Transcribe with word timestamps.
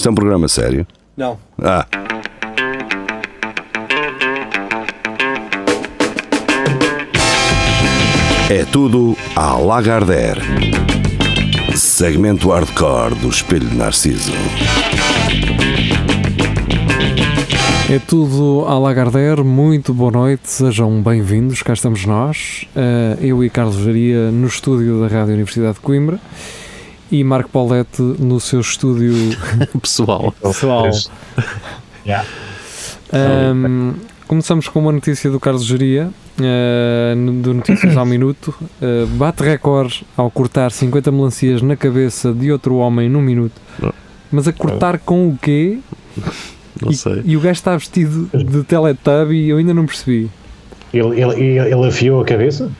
Isto 0.00 0.08
é 0.08 0.12
um 0.12 0.14
programa 0.14 0.48
sério? 0.48 0.86
Não. 1.14 1.38
Ah. 1.62 1.86
É 8.48 8.64
tudo 8.72 9.14
à 9.36 9.58
Lagardère. 9.58 10.40
Segmento 11.76 12.48
hardcore 12.48 13.14
do 13.16 13.28
Espelho 13.28 13.68
de 13.68 13.76
Narciso. 13.76 14.32
É 17.90 17.98
tudo 17.98 18.64
à 18.66 18.78
Lagardère, 18.78 19.44
muito 19.44 19.92
boa 19.92 20.10
noite, 20.10 20.48
sejam 20.48 21.02
bem-vindos, 21.02 21.62
cá 21.62 21.74
estamos 21.74 22.06
nós, 22.06 22.66
eh, 22.74 23.18
eu 23.20 23.44
e 23.44 23.50
Carlos 23.50 23.76
Varia 23.76 24.30
no 24.30 24.46
estúdio 24.46 24.98
da 24.98 25.08
Rádio 25.08 25.34
Universidade 25.34 25.74
de 25.74 25.80
Coimbra 25.80 26.18
e 27.10 27.22
Marco 27.24 27.48
Paulette 27.50 28.00
no 28.00 28.38
seu 28.40 28.60
estúdio 28.60 29.14
pessoal. 29.80 30.32
pessoal. 30.42 30.88
Yeah. 32.06 32.26
Ahm, 33.12 33.94
começamos 34.26 34.68
com 34.68 34.78
uma 34.80 34.92
notícia 34.92 35.30
do 35.30 35.40
Carlos 35.40 35.64
Geria, 35.64 36.10
eh, 36.40 37.14
no- 37.16 37.32
do 37.42 37.54
Notícias 37.54 37.96
ao 37.96 38.06
Minuto. 38.06 38.54
Eh, 38.80 39.06
bate 39.16 39.42
recorde 39.42 40.04
ao 40.16 40.30
cortar 40.30 40.70
50 40.70 41.10
melancias 41.10 41.60
na 41.62 41.76
cabeça 41.76 42.32
de 42.32 42.50
outro 42.52 42.76
homem 42.76 43.08
num 43.08 43.20
minuto. 43.22 43.60
Mas 44.30 44.46
a 44.46 44.52
cortar 44.52 44.98
com 45.00 45.28
o 45.28 45.36
quê? 45.40 45.78
Não 46.80 46.90
e, 46.92 46.94
sei. 46.94 47.22
e 47.24 47.36
o 47.36 47.40
gajo 47.40 47.52
está 47.58 47.76
vestido 47.76 48.30
de 48.32 48.62
Teletubby 48.62 49.34
e 49.36 49.48
eu 49.50 49.56
ainda 49.58 49.74
não 49.74 49.84
percebi. 49.86 50.30
Ele, 50.94 51.20
ele, 51.20 51.34
ele, 51.34 51.58
ele 51.74 51.86
afiou 51.88 52.20
a 52.20 52.24
cabeça? 52.24 52.70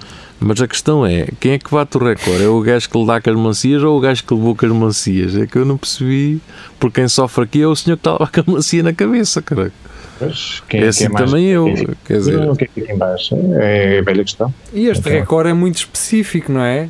Mas 0.43 0.61
a 0.63 0.67
questão 0.67 1.05
é, 1.05 1.29
quem 1.39 1.53
é 1.53 1.59
que 1.59 1.71
bate 1.71 1.97
o 1.99 2.01
recorde? 2.01 2.43
É 2.43 2.49
o 2.49 2.61
gajo 2.63 2.89
que 2.89 2.99
lhe 2.99 3.07
dá 3.07 3.21
com 3.21 3.29
as 3.31 3.37
melancias 3.37 3.83
ou 3.83 3.99
o 3.99 4.01
gajo 4.01 4.25
que 4.25 4.33
levou 4.35 4.57
com 4.57 4.65
as 4.67 4.73
melancias? 4.73 5.37
É 5.37 5.47
que 5.47 5.57
eu 5.59 5.67
não 5.67 5.77
percebi. 5.77 6.41
Porque 6.79 7.01
quem 7.01 7.09
sofre 7.09 7.45
aqui 7.45 7.61
é 7.61 7.67
o 7.67 7.77
senhor 7.77 7.97
que 7.99 8.01
estava 8.09 8.27
com 8.27 8.41
a 8.41 8.45
melancia 8.47 8.83
na 8.83 8.93
cabeça, 8.95 9.43
cara. 9.43 9.71
Pois, 10.19 10.63
quem, 10.69 10.81
É 10.83 10.89
assim 10.89 11.05
quem 11.05 11.13
mais- 11.13 11.31
também 11.31 11.47
eu. 11.47 11.65
quem- 11.67 11.89
Quer 12.07 12.17
dizer, 12.19 12.39
Não, 12.41 12.53
o 12.53 12.57
que 12.57 12.65
é 12.65 12.67
que 12.69 12.81
fica 12.81 12.93
em 12.93 12.97
baixo? 12.97 13.35
É 13.61 13.99
a 13.99 14.03
velha 14.03 14.25
questão. 14.25 14.53
E 14.73 14.87
este 14.87 15.01
Ok. 15.07 15.13
recorde 15.13 15.51
é 15.51 15.53
muito 15.55 15.77
específico, 15.77 16.51
não 16.53 16.63
é? 16.63 16.89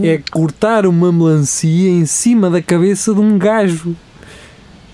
É 0.00 0.20
cortar 0.30 0.86
uma 0.86 1.12
melancia 1.12 1.90
em 1.90 2.06
cima 2.06 2.48
da 2.48 2.62
cabeça 2.62 3.12
de 3.12 3.20
um 3.20 3.36
gajo, 3.38 3.94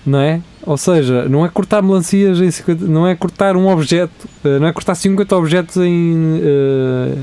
não 0.05 0.19
é? 0.19 0.41
Ou 0.65 0.77
seja, 0.77 1.27
não 1.29 1.45
é 1.45 1.49
cortar 1.49 1.81
melancias 1.81 2.39
em 2.41 2.51
50, 2.51 2.85
não 2.85 3.07
é 3.07 3.15
cortar 3.15 3.55
um 3.55 3.67
objeto, 3.69 4.27
eh, 4.43 4.59
não 4.59 4.67
é 4.67 4.73
cortar 4.73 4.93
50 4.95 5.35
objetos 5.37 5.77
em, 5.77 6.41
eh, 6.43 7.15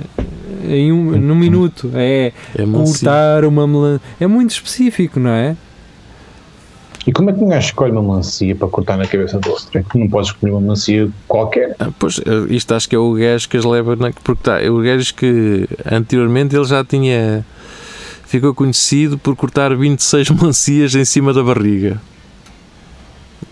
em 0.69 0.93
um, 0.93 1.13
num 1.19 1.35
minuto, 1.35 1.91
é 1.95 2.33
é 2.55 2.67
cortar 2.67 3.45
uma 3.45 3.67
melancia. 3.67 4.01
É 4.21 4.27
muito 4.27 4.51
específico, 4.51 5.21
não 5.21 5.31
é? 5.31 5.57
E 7.07 7.13
como 7.13 7.31
é 7.31 7.33
que 7.33 7.39
um 7.39 7.49
gajo 7.49 7.67
escolhe 7.67 7.93
uma 7.93 8.03
melancia 8.03 8.55
para 8.57 8.67
cortar 8.67 8.97
na 8.97 9.07
cabeça 9.07 9.39
do 9.39 9.51
outro? 9.51 9.79
É 9.79 9.83
que 9.83 9.97
não 9.97 10.09
podes 10.09 10.31
escolher 10.31 10.51
uma 10.53 10.61
melancia 10.61 11.09
qualquer. 11.29 11.77
Ah, 11.79 11.89
Pois, 11.97 12.19
eh, 12.19 12.47
isto 12.53 12.75
acho 12.75 12.89
que 12.89 12.97
é 12.97 12.99
o 12.99 13.13
gajo 13.13 13.49
que 13.49 13.57
as 13.57 13.65
leva. 13.65 13.95
Na, 13.95 14.11
porque 14.25 14.43
tá, 14.43 14.61
é 14.61 14.69
o 14.69 14.83
gajo 14.83 15.15
que 15.15 15.69
anteriormente 15.91 16.57
ele 16.57 16.65
já 16.65 16.85
tinha. 16.85 17.47
Ficou 18.25 18.53
conhecido 18.53 19.17
por 19.17 19.37
cortar 19.37 19.75
26 19.77 20.31
melancias 20.35 20.97
em 20.97 21.05
cima 21.05 21.33
da 21.33 21.45
barriga. 21.45 22.01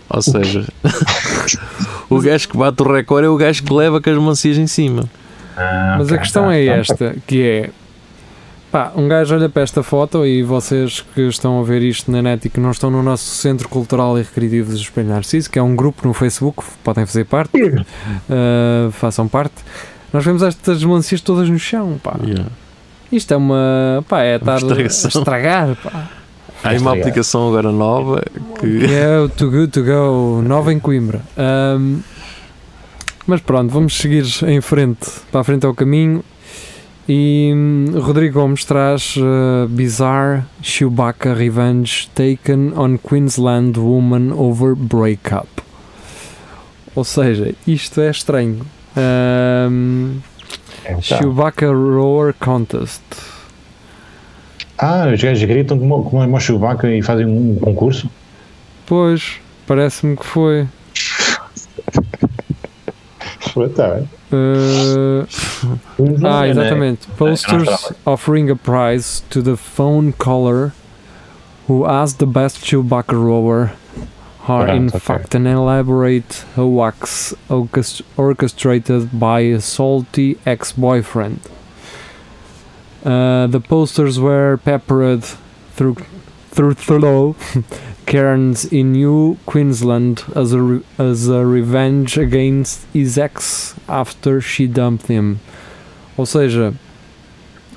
Ou 0.09 0.21
seja, 0.21 0.67
o 2.09 2.19
gajo 2.19 2.49
que 2.49 2.57
bate 2.57 2.83
o 2.83 2.91
recorde 2.91 3.25
é 3.25 3.29
o 3.29 3.37
gajo 3.37 3.63
que 3.63 3.73
leva 3.73 4.01
com 4.01 4.09
as 4.09 4.17
melancias 4.17 4.57
em 4.57 4.67
cima. 4.67 5.09
Ah, 5.55 5.95
Mas 5.97 6.07
a 6.07 6.13
ok, 6.13 6.17
questão 6.19 6.45
tá, 6.45 6.55
é 6.55 6.65
tá, 6.65 6.73
esta, 6.73 7.15
que 7.25 7.41
é 7.41 7.69
pá, 8.71 8.91
um 8.95 9.07
gajo 9.07 9.33
olha 9.35 9.47
para 9.47 9.61
esta 9.61 9.81
foto 9.81 10.25
e 10.25 10.43
vocês 10.43 10.99
que 11.13 11.21
estão 11.21 11.59
a 11.59 11.63
ver 11.63 11.81
isto 11.81 12.11
na 12.11 12.21
net 12.21 12.45
e 12.45 12.49
que 12.49 12.59
não 12.59 12.71
estão 12.71 12.91
no 12.91 13.01
nosso 13.01 13.23
Centro 13.23 13.69
Cultural 13.69 14.19
e 14.19 14.21
Recreativo 14.21 14.73
de 14.73 14.81
Espelho 14.81 15.07
Narciso, 15.07 15.49
que 15.49 15.57
é 15.57 15.63
um 15.63 15.75
grupo 15.75 16.05
no 16.05 16.13
Facebook, 16.13 16.61
podem 16.83 17.05
fazer 17.05 17.23
parte, 17.23 17.57
uh, 17.63 18.91
façam 18.91 19.27
parte. 19.27 19.55
Nós 20.11 20.25
vemos 20.25 20.43
estas 20.43 20.83
melancias 20.83 21.21
todas 21.21 21.49
no 21.49 21.57
chão, 21.57 21.97
pá. 22.03 22.15
Yeah. 22.21 22.45
Isto 23.11 23.33
é 23.33 23.37
uma, 23.37 24.03
pá, 24.09 24.23
é 24.23 24.35
estar 24.35 24.53
a 24.53 24.57
estragação. 24.57 25.09
estragar, 25.09 25.75
pá. 25.75 26.09
Há 26.63 26.69
aí 26.69 26.77
uma 26.79 26.93
aplicação 26.93 27.47
agora 27.47 27.71
nova 27.71 28.23
que. 28.59 28.85
É 28.93 29.19
o 29.19 29.29
Too 29.29 29.51
Good 29.51 29.67
To 29.67 29.83
Go, 29.83 30.41
nova 30.41 30.73
em 30.73 30.79
Coimbra. 30.79 31.21
Ahm, 31.37 31.99
mas 33.27 33.41
pronto, 33.41 33.71
vamos 33.71 33.97
seguir 33.97 34.23
em 34.47 34.61
frente, 34.61 35.09
para 35.31 35.41
a 35.41 35.43
frente 35.43 35.65
ao 35.65 35.73
caminho. 35.73 36.23
E 37.07 37.51
hum, 37.55 37.85
Rodrigo 37.99 38.39
Gomes 38.39 38.65
traz 38.65 39.15
uh, 39.17 39.67
Bizarre 39.69 40.43
Chewbacca 40.61 41.33
Revenge 41.35 42.09
Taken 42.15 42.73
on 42.75 42.97
Queensland 42.97 43.77
Woman 43.79 44.33
Over 44.33 44.75
Breakup. 44.75 45.47
Ou 46.95 47.03
seja, 47.03 47.53
isto 47.67 48.01
é 48.01 48.09
estranho. 48.09 48.65
Ahm, 48.97 50.17
É 50.83 50.95
um 50.95 50.99
bocado. 50.99 51.21
Chewbacca 51.21 51.67
Roar 51.67 52.33
Contest. 52.39 53.01
Ah, 54.77 55.07
os 55.13 55.21
gajos 55.21 55.43
gritam 55.47 55.77
como, 55.79 56.03
como 56.03 56.23
é 56.23 56.25
uma 56.25 56.39
Chewbacca 56.39 56.89
e 56.91 57.01
fazem 57.01 57.25
um 57.25 57.55
concurso? 57.59 58.09
Pois, 58.85 59.39
parece-me 59.67 60.17
que 60.17 60.25
foi. 60.25 60.67
Tá. 63.75 64.03
Uh, 64.31 65.25
Ah, 66.23 66.45
É, 66.45 66.49
exatamente. 66.49 67.07
Posters 67.17 67.93
offering 68.05 68.49
a 68.51 68.55
prize 68.55 69.23
to 69.29 69.41
the 69.41 69.55
phone 69.55 70.11
caller 70.13 70.73
who 71.67 71.85
has 71.85 72.15
the 72.15 72.25
best 72.25 72.61
Chewbacca 72.63 73.13
rower 73.13 73.71
are 74.47 74.67
in 74.67 74.89
ok. 74.89 74.99
fact 74.99 75.33
an 75.35 75.47
elaborate 75.47 76.43
hoax 76.55 77.33
orchestrated 78.17 79.09
by 79.17 79.39
a 79.41 79.59
salty 79.59 80.37
ex-boyfriend. 80.45 81.39
Uh, 83.03 83.47
the 83.47 83.59
posters 83.59 84.19
were 84.19 84.57
peppered 84.57 85.23
through 85.75 85.95
through 86.51 86.73
through 86.73 87.35
Cairns 88.05 88.65
in 88.71 88.91
New 88.91 89.37
Queensland 89.45 90.23
as 90.35 90.53
a 90.53 90.81
as 90.97 91.27
a 91.27 91.45
revenge 91.45 92.17
against 92.17 92.85
his 92.93 93.17
ex 93.17 93.75
after 93.87 94.39
she 94.41 94.67
dumped 94.67 95.07
him. 95.07 95.39
Ou 96.17 96.25
seja, 96.25 96.73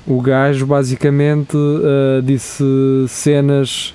o 0.07 0.21
gajo 0.21 0.65
basicamente 0.65 1.55
uh, 1.55 2.21
disse 2.21 2.63
cenas 3.07 3.93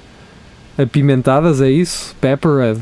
apimentadas, 0.77 1.61
é 1.61 1.71
isso? 1.71 2.15
Peppered. 2.21 2.81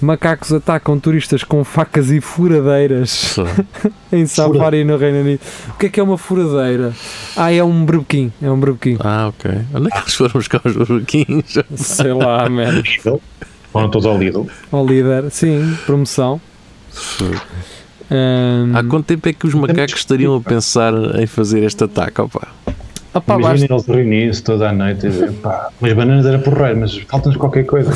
Macacos 0.00 0.52
atacam 0.52 0.98
turistas 1.00 1.42
com 1.42 1.64
facas 1.64 2.10
e 2.10 2.20
furadeiras 2.20 3.36
em 4.12 4.26
safari 4.26 4.84
no 4.84 4.96
Reino 4.96 5.20
Unido. 5.20 5.40
O 5.70 5.74
que 5.78 5.86
é 5.86 5.88
que 5.88 5.98
é 5.98 6.02
uma 6.02 6.16
furadeira? 6.16 6.92
Ah, 7.36 7.52
é 7.52 7.62
um 7.64 7.84
brebequim. 7.84 8.32
É 8.40 8.48
um 8.50 8.58
brebequim. 8.60 8.96
Ah, 9.00 9.28
ok. 9.28 9.50
Onde 9.74 9.88
é 9.88 9.90
que 9.90 9.98
eles 9.98 10.14
foram 10.14 10.32
buscar 10.34 10.60
os 10.64 10.74
burbequins? 10.76 11.54
Sei 11.74 12.12
lá. 12.12 12.46
Lidl. 12.46 13.20
Foram 13.72 13.90
todos 13.90 14.06
ao 14.06 14.16
Lidl. 14.16 14.46
Ao 14.70 14.86
líder, 14.86 15.30
sim, 15.30 15.76
promoção. 15.84 16.40
Ahm, 18.10 18.74
Há 18.76 18.82
quanto 18.84 19.04
tempo 19.06 19.28
é 19.28 19.32
que 19.32 19.46
os 19.46 19.54
macacos 19.54 19.94
estariam 19.96 20.34
a 20.36 20.40
pensar 20.40 20.92
em 21.20 21.26
fazer 21.26 21.62
este 21.64 21.84
ataque? 21.84 22.20
Opa? 22.20 22.48
opá, 23.12 23.34
Imagina 23.36 23.68
basta- 23.68 23.90
eles 23.92 23.98
reunirem-se 24.00 24.42
toda 24.42 24.70
a 24.70 24.72
noite 24.72 25.06
e 25.06 25.10
dizer, 25.10 25.32
pá, 25.34 25.68
mas 25.80 25.92
bananas 25.92 26.24
era 26.24 26.38
porreiro, 26.38 26.78
mas 26.80 26.96
falta-nos 26.96 27.36
qualquer 27.36 27.64
coisa. 27.66 27.92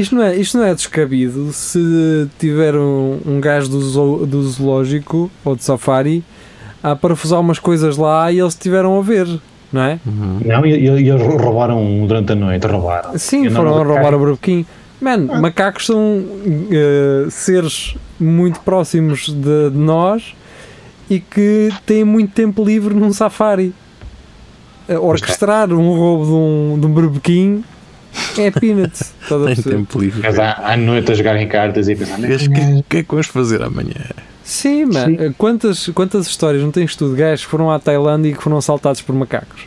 Isto, 0.00 0.14
não 0.14 0.22
é, 0.22 0.36
isto 0.36 0.56
não 0.58 0.64
é 0.64 0.74
descabido 0.74 1.52
se 1.52 2.28
tiver 2.38 2.74
um, 2.76 3.18
um 3.26 3.40
gajo 3.40 3.68
do, 3.68 3.80
zoo- 3.82 4.26
do 4.26 4.42
zoológico 4.42 5.30
ou 5.44 5.54
de 5.56 5.64
safari 5.64 6.22
a 6.82 6.94
parafusar 6.96 7.40
umas 7.40 7.58
coisas 7.58 7.96
lá 7.96 8.30
e 8.32 8.38
eles 8.38 8.52
estiveram 8.54 8.98
a 8.98 9.02
ver, 9.02 9.26
não 9.72 9.82
é? 9.82 9.98
Uhum. 10.06 10.40
Não, 10.44 10.64
e, 10.66 10.70
e- 10.74 11.08
eles 11.08 11.22
roubaram 11.22 12.06
durante 12.06 12.32
a 12.32 12.34
noite, 12.34 12.66
roubaram. 12.66 13.18
Sim, 13.18 13.46
Eu 13.46 13.50
foram 13.52 13.72
roubar 13.82 14.14
o 14.14 14.18
brebequim. 14.18 14.64
Man, 15.00 15.18
macacos 15.40 15.86
são 15.86 16.24
eh, 16.70 17.26
seres 17.30 17.94
muito 18.18 18.58
próximos 18.60 19.26
de, 19.28 19.70
de 19.70 19.76
nós 19.78 20.34
e 21.08 21.20
que 21.20 21.70
têm 21.86 22.02
muito 22.04 22.32
tempo 22.32 22.64
livre 22.64 22.94
num 22.94 23.12
safari. 23.12 23.72
Eh, 24.88 24.98
Orquestrar 24.98 25.72
um 25.72 25.96
roubo 25.96 26.24
de 26.24 26.32
um, 26.32 26.80
de 26.80 26.86
um 26.86 26.94
berbequim 26.94 27.62
é 28.38 28.50
peanuts. 28.50 29.12
Estás 29.22 29.42
a 29.42 29.46
Tem 29.46 29.56
tempo 29.78 29.98
livre. 30.00 30.20
Mas 30.22 30.38
à, 30.38 30.72
à 30.72 30.76
noite 30.76 31.12
a 31.12 31.14
jogarem 31.14 31.46
cartas 31.48 31.88
e 31.88 31.94
pensar, 31.96 32.18
O 32.18 32.22
que, 32.22 32.34
o 32.78 32.82
que 32.88 32.96
é 32.98 33.02
que 33.02 33.08
vamos 33.10 33.26
fazer 33.26 33.62
amanhã? 33.62 33.94
Sim, 34.44 34.86
man. 34.86 35.04
Sim. 35.06 35.16
Eh, 35.20 35.32
Quantas, 35.36 35.86
quantas 35.94 36.26
histórias 36.26 36.62
não 36.62 36.70
tens 36.70 36.96
tu 36.96 37.10
de 37.10 37.16
gajos 37.16 37.44
que 37.44 37.50
foram 37.50 37.70
à 37.70 37.78
Tailândia 37.78 38.30
e 38.30 38.34
que 38.34 38.42
foram 38.42 38.56
assaltados 38.58 39.00
por 39.02 39.14
macacos? 39.14 39.66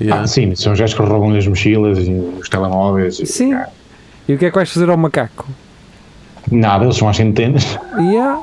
Yeah. 0.00 0.22
Ah, 0.22 0.26
sim, 0.26 0.54
são 0.54 0.72
os 0.72 0.78
gajos 0.80 0.94
que 0.96 1.02
roubam 1.02 1.34
as 1.36 1.46
mochilas 1.46 1.98
e 1.98 2.10
os 2.10 2.48
telemóveis. 2.48 3.18
e- 3.20 3.26
Sim. 3.26 3.52
Ah, 3.54 3.68
E 4.28 4.34
o 4.34 4.38
que 4.38 4.46
é 4.46 4.50
que 4.50 4.54
vais 4.56 4.70
fazer 4.70 4.88
ao 4.88 4.96
macaco? 4.96 5.46
Nada, 6.50 6.84
eles 6.84 6.96
são 6.96 7.08
às 7.08 7.16
centenas. 7.16 7.78
Yeah. 7.98 8.40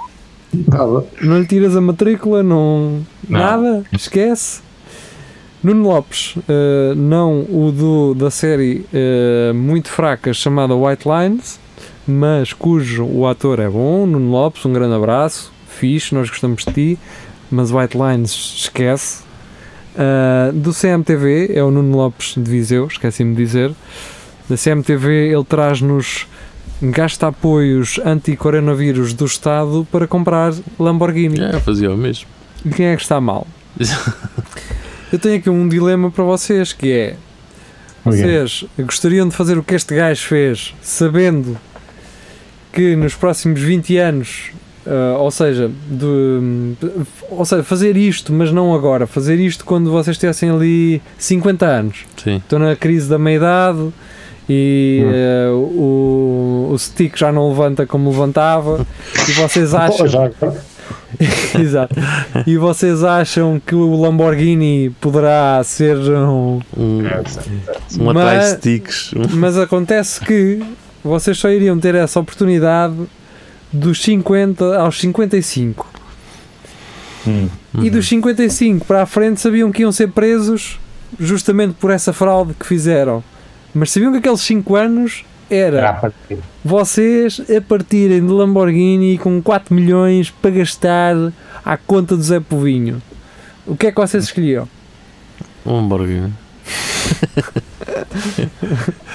Nada. 0.53 1.03
Não 1.21 1.39
lhe 1.39 1.45
tiras 1.45 1.75
a 1.75 1.81
matrícula, 1.81 2.41
não. 2.43 3.01
Não. 3.27 3.39
Nada, 3.39 3.83
esquece. 3.91 4.61
Nuno 5.67 5.83
Lopes, 5.83 6.35
eh, 6.47 6.93
não 6.95 7.41
o 7.41 7.73
do, 7.73 8.13
da 8.13 8.31
série 8.31 8.85
eh, 8.93 9.51
muito 9.53 9.89
fraca 9.89 10.33
chamada 10.33 10.73
White 10.73 11.05
Lines, 11.05 11.59
mas 12.07 12.53
cujo 12.53 13.03
o 13.03 13.27
ator 13.27 13.59
é 13.59 13.67
bom. 13.67 14.05
Nuno 14.05 14.31
Lopes, 14.31 14.65
um 14.65 14.71
grande 14.71 14.95
abraço, 14.95 15.51
fixe, 15.67 16.15
nós 16.15 16.29
gostamos 16.29 16.63
de 16.63 16.71
ti, 16.71 16.99
mas 17.51 17.69
White 17.69 17.97
Lines 17.97 18.31
esquece. 18.31 19.23
Eh, 19.97 20.51
do 20.53 20.71
CMTV 20.71 21.51
é 21.53 21.61
o 21.61 21.69
Nuno 21.69 21.97
Lopes 21.97 22.35
de 22.37 22.49
Viseu, 22.49 22.87
esqueci-me 22.87 23.35
de 23.35 23.43
dizer. 23.43 23.73
Da 24.49 24.55
CMTV 24.55 25.33
ele 25.33 25.43
traz-nos 25.43 26.27
gasta 26.81 27.27
apoios 27.27 27.99
anti-coronavírus 28.05 29.13
do 29.13 29.25
Estado 29.25 29.85
para 29.91 30.07
comprar 30.07 30.53
Lamborghini. 30.79 31.39
Yeah, 31.39 31.59
fazia 31.59 31.91
o 31.91 31.97
mesmo. 31.97 32.25
E 32.63 32.69
quem 32.69 32.85
é 32.85 32.95
que 32.95 33.01
está 33.01 33.19
mal? 33.19 33.45
Eu 35.11 35.19
tenho 35.19 35.37
aqui 35.37 35.49
um 35.49 35.67
dilema 35.67 36.11
para 36.11 36.23
vocês 36.23 36.73
que 36.73 36.91
é 36.91 37.15
vocês 38.03 38.63
gostariam 38.79 39.27
de 39.27 39.35
fazer 39.35 39.57
o 39.57 39.63
que 39.63 39.75
este 39.75 39.93
gajo 39.93 40.21
fez 40.21 40.73
sabendo 40.81 41.57
que 42.71 42.95
nos 42.95 43.15
próximos 43.15 43.59
20 43.61 43.97
anos 43.97 44.51
ah, 44.87 45.17
ou 45.19 45.29
seja, 45.29 45.69
de, 45.89 46.73
ou 47.29 47.43
seja, 47.43 47.61
fazer 47.63 47.97
isto, 47.97 48.31
mas 48.31 48.51
não 48.51 48.73
agora, 48.73 49.05
fazer 49.05 49.37
isto 49.37 49.65
quando 49.65 49.91
vocês 49.91 50.17
tivessem 50.17 50.49
ali 50.49 51.01
50 51.17 51.65
anos. 51.65 52.05
Sim. 52.23 52.37
Estou 52.37 52.57
na 52.57 52.75
crise 52.75 53.09
da 53.09 53.19
meia-idade 53.19 53.89
e 54.49 55.01
Hum. 55.03 55.11
eh, 55.13 55.49
o, 55.51 56.69
o 56.71 56.79
stick 56.79 57.17
já 57.17 57.33
não 57.33 57.49
levanta 57.49 57.85
como 57.85 58.09
levantava 58.09 58.87
e 59.27 59.31
vocês 59.33 59.73
acham 59.75 60.07
Exato. 61.59 61.95
E 62.45 62.57
vocês 62.57 63.03
acham 63.03 63.59
que 63.65 63.73
o 63.75 63.99
Lamborghini 63.99 64.89
poderá 65.01 65.61
ser 65.63 65.97
um. 65.97 66.59
Um, 66.77 67.05
É, 67.05 67.21
um 67.99 68.05
Mas- 68.05 68.17
atrás 68.17 68.51
de 68.51 68.57
sticks. 68.57 69.11
Mas 69.33 69.57
acontece 69.57 70.19
que 70.23 70.61
vocês 71.03 71.37
só 71.37 71.49
iriam 71.49 71.79
ter 71.79 71.95
essa 71.95 72.19
oportunidade 72.19 72.95
dos 73.71 74.01
50 74.01 74.77
aos 74.77 74.99
55. 74.99 75.87
Hum. 77.27 77.49
E 77.81 77.89
dos 77.89 78.07
55 78.07 78.85
para 78.85 79.01
a 79.03 79.05
frente 79.05 79.41
sabiam 79.41 79.71
que 79.71 79.81
iam 79.81 79.91
ser 79.91 80.09
presos 80.09 80.79
justamente 81.19 81.73
por 81.79 81.91
essa 81.91 82.13
fraude 82.13 82.53
que 82.53 82.65
fizeram. 82.65 83.23
Mas 83.73 83.91
sabiam 83.91 84.11
que 84.11 84.19
aqueles 84.19 84.41
5 84.41 84.75
anos 84.75 85.25
Era 85.49 86.11
vocês 86.63 87.41
a 87.49 87.61
partirem 87.61 88.25
de 88.25 88.31
Lamborghini 88.31 89.17
com 89.17 89.41
4 89.41 89.73
milhões 89.73 90.29
para 90.29 90.51
gastar 90.51 91.15
à 91.63 91.77
conta 91.77 92.17
do 92.17 92.23
Zé 92.23 92.39
Povinho. 92.39 93.01
O 93.65 93.75
que 93.75 93.87
é 93.87 93.91
que 93.91 93.99
vocês 93.99 94.25
escolhiam? 94.25 94.67
Um 95.65 95.77
Lamborghini. 95.77 96.33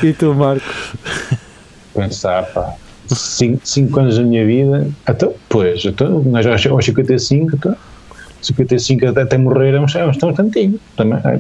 E 0.03 0.13
tu, 0.13 0.35
Marco? 0.35 0.65
Pensar, 1.95 2.45
pá. 2.47 2.75
5 3.07 4.01
anos 4.01 4.17
da 4.17 4.23
minha 4.23 4.47
vida. 4.47 4.89
Então, 5.09 5.35
pois, 5.49 5.85
então, 5.85 6.23
nós 6.25 6.47
aos 6.47 6.67
aos 6.67 6.85
55, 6.85 7.57
então, 7.57 7.77
55 8.41 9.07
até, 9.07 9.23
até 9.23 9.39
morrer 9.39 9.75
é 9.75 9.81
um, 9.81 9.85
é 9.85 10.07
um 10.07 10.33
tantinho. 10.33 10.81
Também, 10.97 11.19
é, 11.25 11.39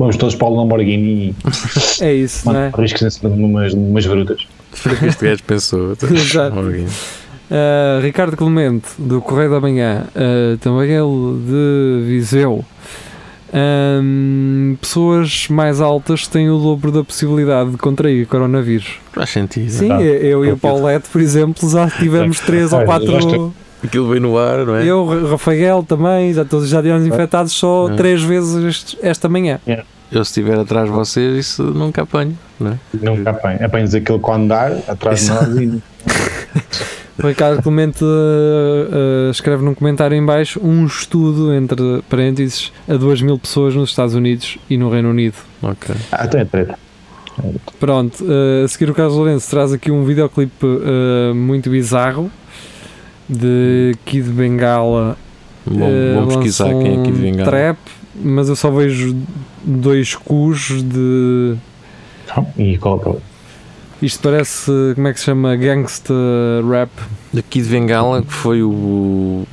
vamos 0.00 0.16
todos 0.16 0.34
para 0.34 0.48
o 0.48 0.56
Lamborghini 0.56 1.28
e 1.30 1.34
É 2.04 2.12
isso, 2.14 2.50
não 2.52 2.58
é? 2.60 2.72
riscos 2.76 3.22
em 3.22 3.28
numas, 3.28 3.74
numas 3.74 4.06
grutas. 4.06 4.46
Foi 4.72 4.92
o 4.92 4.96
que 4.96 5.06
este 5.06 5.24
gajo 5.24 5.42
pensou. 5.44 5.92
Exato. 6.12 6.56
Lamborghini. 6.56 6.88
Uh, 7.50 8.00
Ricardo 8.02 8.36
Clemente, 8.36 8.86
do 8.98 9.20
Correio 9.20 9.50
da 9.50 9.60
Manhã, 9.60 10.04
uh, 10.14 10.56
também 10.58 10.90
ele 10.90 11.38
de 11.46 12.04
Viseu. 12.06 12.64
Um, 13.52 14.76
pessoas 14.80 15.48
mais 15.48 15.80
altas 15.80 16.28
têm 16.28 16.48
o 16.48 16.58
dobro 16.58 16.92
da 16.92 17.02
possibilidade 17.02 17.70
de 17.70 17.76
contrair 17.76 18.24
coronavírus. 18.26 18.98
Faz 19.12 19.30
sentido. 19.30 19.68
Sim, 19.70 19.88
Tá. 19.88 20.00
eu 20.00 20.44
e 20.44 20.52
o 20.52 20.56
Paulette, 20.56 21.08
por 21.10 21.20
exemplo, 21.20 21.68
já 21.68 21.90
tivemos 21.98 22.38
três 22.40 22.72
ou 22.72 22.78
Ah, 22.78 22.82
já 22.82 22.86
quatro. 22.86 23.54
Aquilo 23.82 24.08
veio 24.08 24.20
no 24.20 24.36
ar, 24.38 24.66
não 24.66 24.76
é? 24.76 24.84
Eu, 24.84 25.28
Rafael 25.30 25.82
também, 25.82 26.32
já, 26.34 26.44
todos 26.44 26.68
já 26.68 26.82
tivemos 26.82 27.06
infectados 27.06 27.52
só 27.52 27.88
É. 27.90 27.96
três 27.96 28.22
vezes 28.22 28.62
este- 28.64 28.98
esta 29.00 29.28
manhã. 29.28 29.58
Eu 30.12 30.24
se 30.24 30.30
estiver 30.30 30.58
atrás 30.58 30.86
de 30.86 30.92
vocês, 30.92 31.36
isso 31.46 31.62
nunca 31.62 32.02
apanho. 32.02 32.36
Não 32.58 32.72
é? 32.72 32.78
Nunca 33.00 33.30
apanha. 33.30 33.64
Apanhas 33.64 33.94
aquilo 33.94 34.18
com 34.18 34.32
andar 34.34 34.72
atrás 34.88 35.20
de 35.20 35.28
nós 35.30 35.48
e 35.56 35.82
O 37.22 37.26
Ricardo 37.28 37.62
Clemente 37.62 38.02
uh, 38.02 38.06
uh, 38.06 39.30
escreve 39.30 39.62
num 39.64 39.74
comentário 39.74 40.16
em 40.16 40.24
baixo 40.24 40.60
um 40.62 40.84
estudo, 40.84 41.54
entre 41.54 42.02
parênteses, 42.08 42.72
a 42.88 42.94
2 42.96 43.22
mil 43.22 43.38
pessoas 43.38 43.74
nos 43.74 43.90
Estados 43.90 44.14
Unidos 44.14 44.58
e 44.68 44.76
no 44.76 44.90
Reino 44.90 45.10
Unido. 45.10 45.36
Ok. 45.62 45.94
Ah, 46.12 46.24
então 46.26 46.40
é 46.40 46.44
treta. 46.44 46.78
Pronto, 47.78 48.22
uh, 48.24 48.64
a 48.64 48.68
seguir 48.68 48.90
o 48.90 48.94
Carlos 48.94 49.16
Lourenço 49.16 49.48
traz 49.48 49.72
aqui 49.72 49.90
um 49.90 50.04
videoclipe 50.04 50.66
uh, 50.66 51.34
muito 51.34 51.70
bizarro 51.70 52.30
de 53.30 53.94
Kid 54.04 54.28
Bengala. 54.30 55.16
Bom, 55.66 55.88
uh, 55.88 56.14
vamos 56.16 56.34
pesquisar 56.36 56.68
quem 56.70 56.96
é 56.96 57.00
aqui 57.00 57.12
de 57.12 57.18
um 57.18 57.22
vingar. 57.22 57.46
Trap, 57.46 57.78
mas 58.24 58.48
eu 58.48 58.56
só 58.56 58.70
vejo 58.70 59.16
dois 59.62 60.14
cus 60.14 60.82
de. 60.82 61.54
Então, 62.24 62.46
E 62.58 62.76
qual 62.78 63.20
Isto 64.02 64.22
parece, 64.22 64.70
como 64.94 65.08
é 65.08 65.12
que 65.12 65.18
se 65.20 65.26
chama? 65.26 65.54
Gangsta 65.56 66.14
rap. 66.68 66.90
Daqui 67.32 67.60
de 67.62 67.68
Bengala, 67.68 68.22
que 68.22 68.32
foi 68.32 68.62
o, 68.62 68.70
o, 68.70 69.46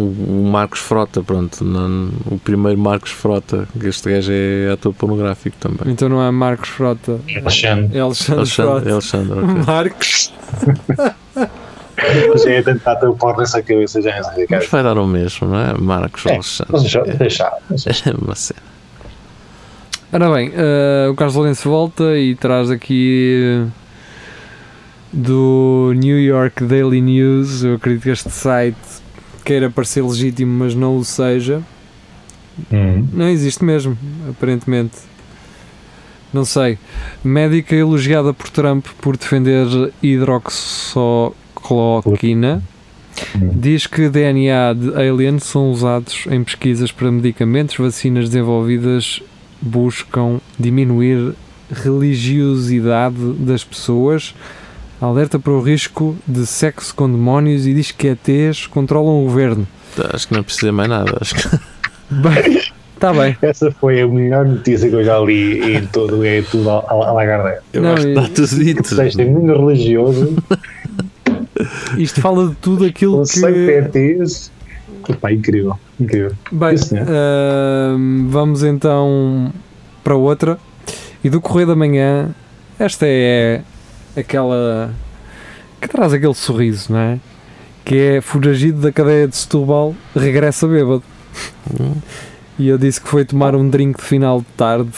o 0.00 0.48
Marcos 0.50 0.78
Frota, 0.80 1.22
pronto. 1.22 1.62
não- 1.64 2.10
o 2.30 2.38
primeiro 2.38 2.78
Marcos 2.80 3.10
Frota, 3.10 3.68
que 3.78 3.88
este 3.88 4.10
gajo 4.10 4.30
é 4.32 4.70
ator 4.72 4.94
pornográfico 4.94 5.56
também. 5.58 5.92
Então 5.92 6.08
não 6.08 6.22
é 6.22 6.30
Marcos 6.30 6.68
Frota, 6.70 7.20
Alexandre. 7.42 7.98
é 7.98 8.00
Alexandre, 8.00 8.40
Alexandre, 8.40 8.50
Frota. 8.54 8.92
Alexandre 8.92 9.38
ok. 9.40 9.64
Marcos. 9.66 10.32
Já 12.44 12.50
ia 12.50 12.62
tentar 12.62 12.96
ter 12.96 13.06
o 13.06 13.14
pau 13.14 13.36
nessa 13.36 13.62
cabeça, 13.62 14.00
já 14.00 14.22
sei, 14.22 14.46
cara. 14.46 14.60
Mas 14.62 14.70
vai 14.70 14.82
dar 14.82 14.98
o 14.98 15.06
mesmo, 15.06 15.48
não 15.48 15.58
é? 15.58 15.74
Marcos 15.78 16.24
É, 16.26 16.34
Alexandre. 16.34 16.72
Mas 16.72 16.90
já, 16.90 17.02
deixar. 17.02 17.52
É 18.06 18.10
uma 18.24 18.34
cena. 18.34 18.60
Ora 20.12 20.30
bem, 20.32 20.50
eh, 20.54 21.08
o 21.10 21.14
Carlos 21.14 21.36
Lourenço 21.36 21.68
volta 21.68 22.16
e 22.16 22.34
traz 22.34 22.70
aqui 22.70 23.66
eh, 23.66 23.70
do 25.12 25.92
New 25.96 26.18
York 26.18 26.64
Daily 26.64 27.00
News. 27.02 27.62
Eu 27.64 27.74
acredito 27.74 28.02
que 28.04 28.10
este 28.10 28.30
site 28.30 28.76
queira 29.44 29.68
parecer 29.70 30.02
legítimo, 30.02 30.52
mas 30.64 30.74
não 30.74 30.96
o 30.96 31.04
seja. 31.04 31.62
Hum. 32.72 33.06
Não 33.12 33.28
existe 33.28 33.62
mesmo, 33.64 33.96
aparentemente. 34.30 34.96
não 36.32 36.44
sei. 36.44 36.78
Médica 37.22 37.74
elogiada 37.74 38.32
por 38.32 38.48
Trump 38.50 38.86
por 39.00 39.16
defender 39.16 39.66
hidroxocloroquina. 40.02 41.47
Hum. 43.34 43.50
Diz 43.54 43.86
que 43.86 44.08
DNA 44.08 44.74
de 44.74 44.94
aliens 44.94 45.44
são 45.44 45.70
usados 45.70 46.26
em 46.30 46.42
pesquisas 46.44 46.92
para 46.92 47.10
medicamentos, 47.10 47.76
vacinas 47.76 48.26
desenvolvidas 48.26 49.20
buscam 49.60 50.40
diminuir 50.58 51.34
religiosidade 51.70 53.32
das 53.38 53.64
pessoas, 53.64 54.34
alerta 55.00 55.38
para 55.38 55.52
o 55.52 55.60
risco 55.60 56.16
de 56.26 56.46
sexo 56.46 56.94
com 56.94 57.10
demónios 57.10 57.66
e 57.66 57.74
diz 57.74 57.90
que 57.90 58.08
ETs 58.08 58.66
controlam 58.66 59.20
o 59.20 59.24
governo. 59.24 59.66
Acho 60.12 60.28
que 60.28 60.34
não 60.34 60.42
precisa 60.42 60.72
mais 60.72 60.88
nada. 60.88 61.18
Acho 61.20 61.34
que 61.34 61.58
Bem, 62.10 62.62
está 62.94 63.12
bem. 63.12 63.36
Essa 63.42 63.70
foi 63.70 64.00
a 64.00 64.08
melhor 64.08 64.46
notícia 64.46 64.88
que 64.88 64.94
eu 64.94 65.04
já 65.04 65.18
li 65.18 65.76
em 65.76 65.86
todo 65.86 66.24
é 66.24 66.40
tudo 66.40 66.70
a, 66.70 66.78
a, 66.78 66.92
a 66.92 67.12
Lagardère. 67.12 67.60
eu 67.72 67.82
Não, 67.82 67.92
acho 67.92 68.02
que 68.04 68.08
está 68.08 68.22
tudo 68.28 68.64
dito. 68.64 68.94
O 68.94 68.96
texto 68.96 69.20
é 69.20 69.24
muito 69.26 69.52
religioso, 69.52 70.36
Isto 71.96 72.20
fala 72.20 72.48
de 72.48 72.54
tudo 72.56 72.84
aquilo 72.84 73.18
conceito 73.18 73.92
que. 73.92 73.98
ETs. 74.00 74.50
Epá, 75.08 75.32
incrível, 75.32 75.78
incrível. 75.98 76.32
Bem, 76.52 76.76
ahm, 76.92 78.28
vamos 78.28 78.62
então 78.62 79.52
para 80.04 80.14
outra. 80.14 80.58
E 81.24 81.30
do 81.30 81.40
Correio 81.40 81.68
da 81.68 81.76
Manhã, 81.76 82.34
esta 82.78 83.06
é 83.06 83.62
aquela 84.16 84.94
que 85.80 85.88
traz 85.88 86.12
aquele 86.12 86.34
sorriso, 86.34 86.92
não 86.92 86.98
é? 86.98 87.20
Que 87.84 87.96
é 87.96 88.20
foragido 88.20 88.80
da 88.80 88.92
cadeia 88.92 89.26
de 89.26 89.36
Setúbal, 89.36 89.94
regressa 90.14 90.66
bêbado. 90.66 91.02
Hum. 91.80 91.94
E 92.58 92.68
eu 92.68 92.76
disse 92.76 93.00
que 93.00 93.08
foi 93.08 93.24
tomar 93.24 93.54
um 93.54 93.68
drink 93.68 93.98
de 93.98 94.04
final 94.04 94.40
de 94.40 94.46
tarde. 94.56 94.90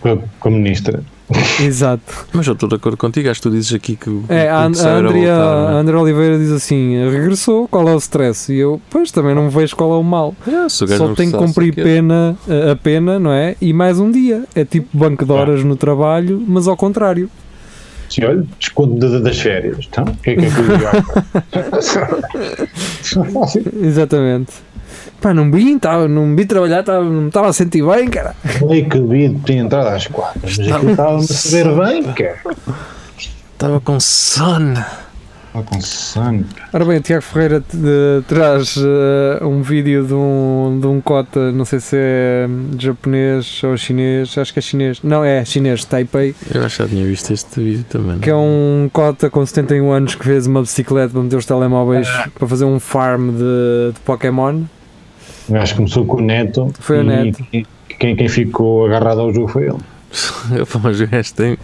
Com 0.00 0.12
a, 0.12 0.18
com 0.40 0.48
a 0.48 0.52
ministra. 0.52 1.02
Exato. 1.60 2.26
Mas 2.32 2.46
eu 2.46 2.52
estou 2.52 2.68
de 2.68 2.76
acordo 2.76 2.96
contigo. 2.96 3.28
Acho 3.28 3.40
que 3.42 3.48
tu 3.48 3.52
dizes 3.52 3.72
aqui 3.74 3.96
que 3.96 4.08
o 4.08 4.24
É, 4.28 4.48
a, 4.48 4.60
o 4.60 4.62
An- 4.66 4.72
que 4.72 4.80
a, 4.80 4.96
Andrea, 4.96 5.34
voltar, 5.36 5.68
a 5.68 5.72
é? 5.72 5.80
André 5.80 5.96
Oliveira 5.96 6.38
diz 6.38 6.52
assim: 6.52 7.10
regressou, 7.10 7.66
qual 7.68 7.88
é 7.88 7.94
o 7.94 7.98
stress? 7.98 8.52
E 8.52 8.58
eu, 8.58 8.80
pois 8.90 9.10
também 9.10 9.34
não 9.34 9.50
vejo 9.50 9.74
qual 9.74 9.92
é 9.92 9.96
o 9.96 10.04
mal. 10.04 10.34
É, 10.46 10.68
Só 10.68 10.86
tem 11.14 11.30
que 11.30 11.36
cumprir 11.36 11.74
pena, 11.74 12.36
a- 12.72 12.76
pena, 12.76 13.18
não 13.18 13.32
é? 13.32 13.56
E 13.60 13.72
mais 13.72 13.98
um 13.98 14.10
dia. 14.10 14.44
É 14.54 14.64
tipo 14.64 14.96
banco 14.96 15.24
de 15.24 15.32
horas 15.32 15.64
no 15.64 15.76
trabalho, 15.76 16.42
mas 16.46 16.68
ao 16.68 16.76
contrário. 16.76 17.28
Sim, 18.08 18.24
olha, 18.24 18.44
desconto 18.58 18.94
da- 18.96 19.18
das 19.20 19.38
férias. 19.38 19.86
Então, 19.88 20.04
o 20.04 20.16
que 20.16 20.30
é 20.30 20.36
que 20.36 20.44
é 20.46 20.48
que? 20.48 20.56
Exatamente. 23.86 24.52
Pá, 25.20 25.32
não 25.32 25.50
vi, 25.50 25.78
tava, 25.78 26.06
não 26.08 26.36
vi 26.36 26.44
trabalhar, 26.44 26.82
tava, 26.82 27.04
não 27.04 27.22
me 27.22 27.28
estava 27.28 27.48
a 27.48 27.52
sentir 27.52 27.82
bem, 27.84 28.08
cara. 28.08 28.34
Falei 28.58 28.84
que 28.84 28.98
devia 28.98 29.34
ter 29.44 29.54
entrado 29.54 29.88
às 29.88 30.06
quatro, 30.06 30.40
mas 30.42 30.58
aquilo 30.58 30.90
estava-me 30.90 31.24
a 31.24 31.26
saber 31.26 31.74
bem, 31.84 32.02
cara. 32.12 32.38
Estava 33.54 33.80
com 33.80 33.98
sono. 33.98 34.84
Estava 35.56 35.62
com 35.62 35.80
sangue. 35.80 36.44
Ora 36.70 36.84
bem, 36.84 36.98
o 36.98 37.00
Tiago 37.00 37.22
Ferreira 37.22 37.62
traz 38.28 38.76
eh, 38.76 39.42
um 39.42 39.62
vídeo 39.62 40.06
de 40.06 40.12
um, 40.12 40.78
de 40.78 40.86
um 40.86 41.00
cota, 41.00 41.50
não 41.50 41.64
sei 41.64 41.80
se 41.80 41.96
é 41.98 42.46
japonês 42.78 43.62
ou 43.64 43.76
chinês, 43.76 44.36
acho 44.36 44.52
que 44.52 44.58
é 44.58 44.62
chinês. 44.62 45.00
Não, 45.02 45.24
é 45.24 45.44
chinês, 45.44 45.84
Taipei. 45.84 46.34
Eu 46.52 46.64
acho 46.64 46.76
que 46.76 46.82
já 46.82 46.88
tinha 46.88 47.06
visto 47.06 47.32
este 47.32 47.60
vídeo 47.60 47.84
também. 47.88 48.18
Que 48.18 48.28
é 48.28 48.36
um 48.36 48.90
cota 48.92 49.30
com 49.30 49.44
71 49.46 49.90
anos 49.90 50.14
que 50.14 50.24
fez 50.24 50.46
uma 50.46 50.60
bicicleta 50.60 51.12
para 51.12 51.22
meter 51.22 51.36
os 51.36 51.46
telemóveis 51.46 52.08
para 52.34 52.46
fazer 52.46 52.66
um 52.66 52.78
farm 52.78 53.30
de, 53.30 53.92
de 53.94 54.00
Pokémon. 54.04 54.62
O 55.48 55.52
gajo 55.52 55.76
começou 55.76 56.04
com 56.04 56.18
o 56.18 56.20
Neto. 56.20 56.70
Foi 56.80 56.98
o 56.98 57.04
Neto. 57.04 57.42
Quem, 57.98 58.14
quem 58.14 58.28
ficou 58.28 58.84
agarrado 58.84 59.20
ao 59.20 59.32
jogo 59.32 59.48
foi 59.48 59.68
ele. 59.68 59.78
Mas 60.82 61.00
o 61.00 61.06
gajo 61.06 61.34
tem, 61.34 61.58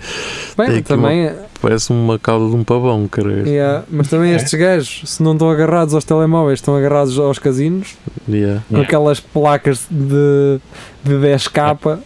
Bem, 0.57 0.67
Tem 0.67 0.83
também, 0.83 1.31
parece 1.63 1.91
uma 1.93 2.19
cauda 2.19 2.51
de 2.51 2.57
um 2.57 2.63
pavão, 2.65 3.07
cara. 3.09 3.49
yeah, 3.49 3.85
mas 3.89 4.09
também 4.09 4.35
estes 4.35 4.53
gajos, 4.53 5.03
se 5.07 5.23
não 5.23 5.33
estão 5.33 5.49
agarrados 5.49 5.95
aos 5.95 6.05
telemóveis, 6.05 6.59
estão 6.59 6.77
agarrados 6.77 7.19
aos 7.19 7.39
casinos, 7.39 7.97
Yeah. 8.29 8.63
com 8.69 8.75
Yeah. 8.75 8.87
aquelas 8.89 9.21
placas 9.21 9.87
de, 9.91 10.59
de 11.05 11.15
10k. 11.15 11.99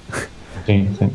Sim, 0.66 0.88
sim. 0.98 1.10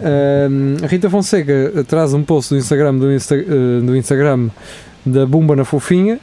Rita 0.87 1.09
Fonseca 1.09 1.83
traz 1.87 2.13
um 2.13 2.23
post 2.23 2.53
do 2.53 2.57
Instagram 2.57 2.95
do, 2.97 3.11
Insta- 3.13 3.35
eh, 3.35 3.81
do 3.83 3.95
Instagram 3.95 4.49
da 5.05 5.25
Bumba 5.25 5.55
na 5.55 5.65
Fofinha. 5.65 6.19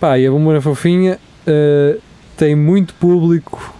Pá, 0.00 0.18
e 0.18 0.26
a 0.26 0.30
Bumba 0.30 0.52
na 0.54 0.60
Fofinha 0.60 1.18
eh, 1.46 1.96
tem 2.36 2.54
muito 2.54 2.92
público. 2.94 3.74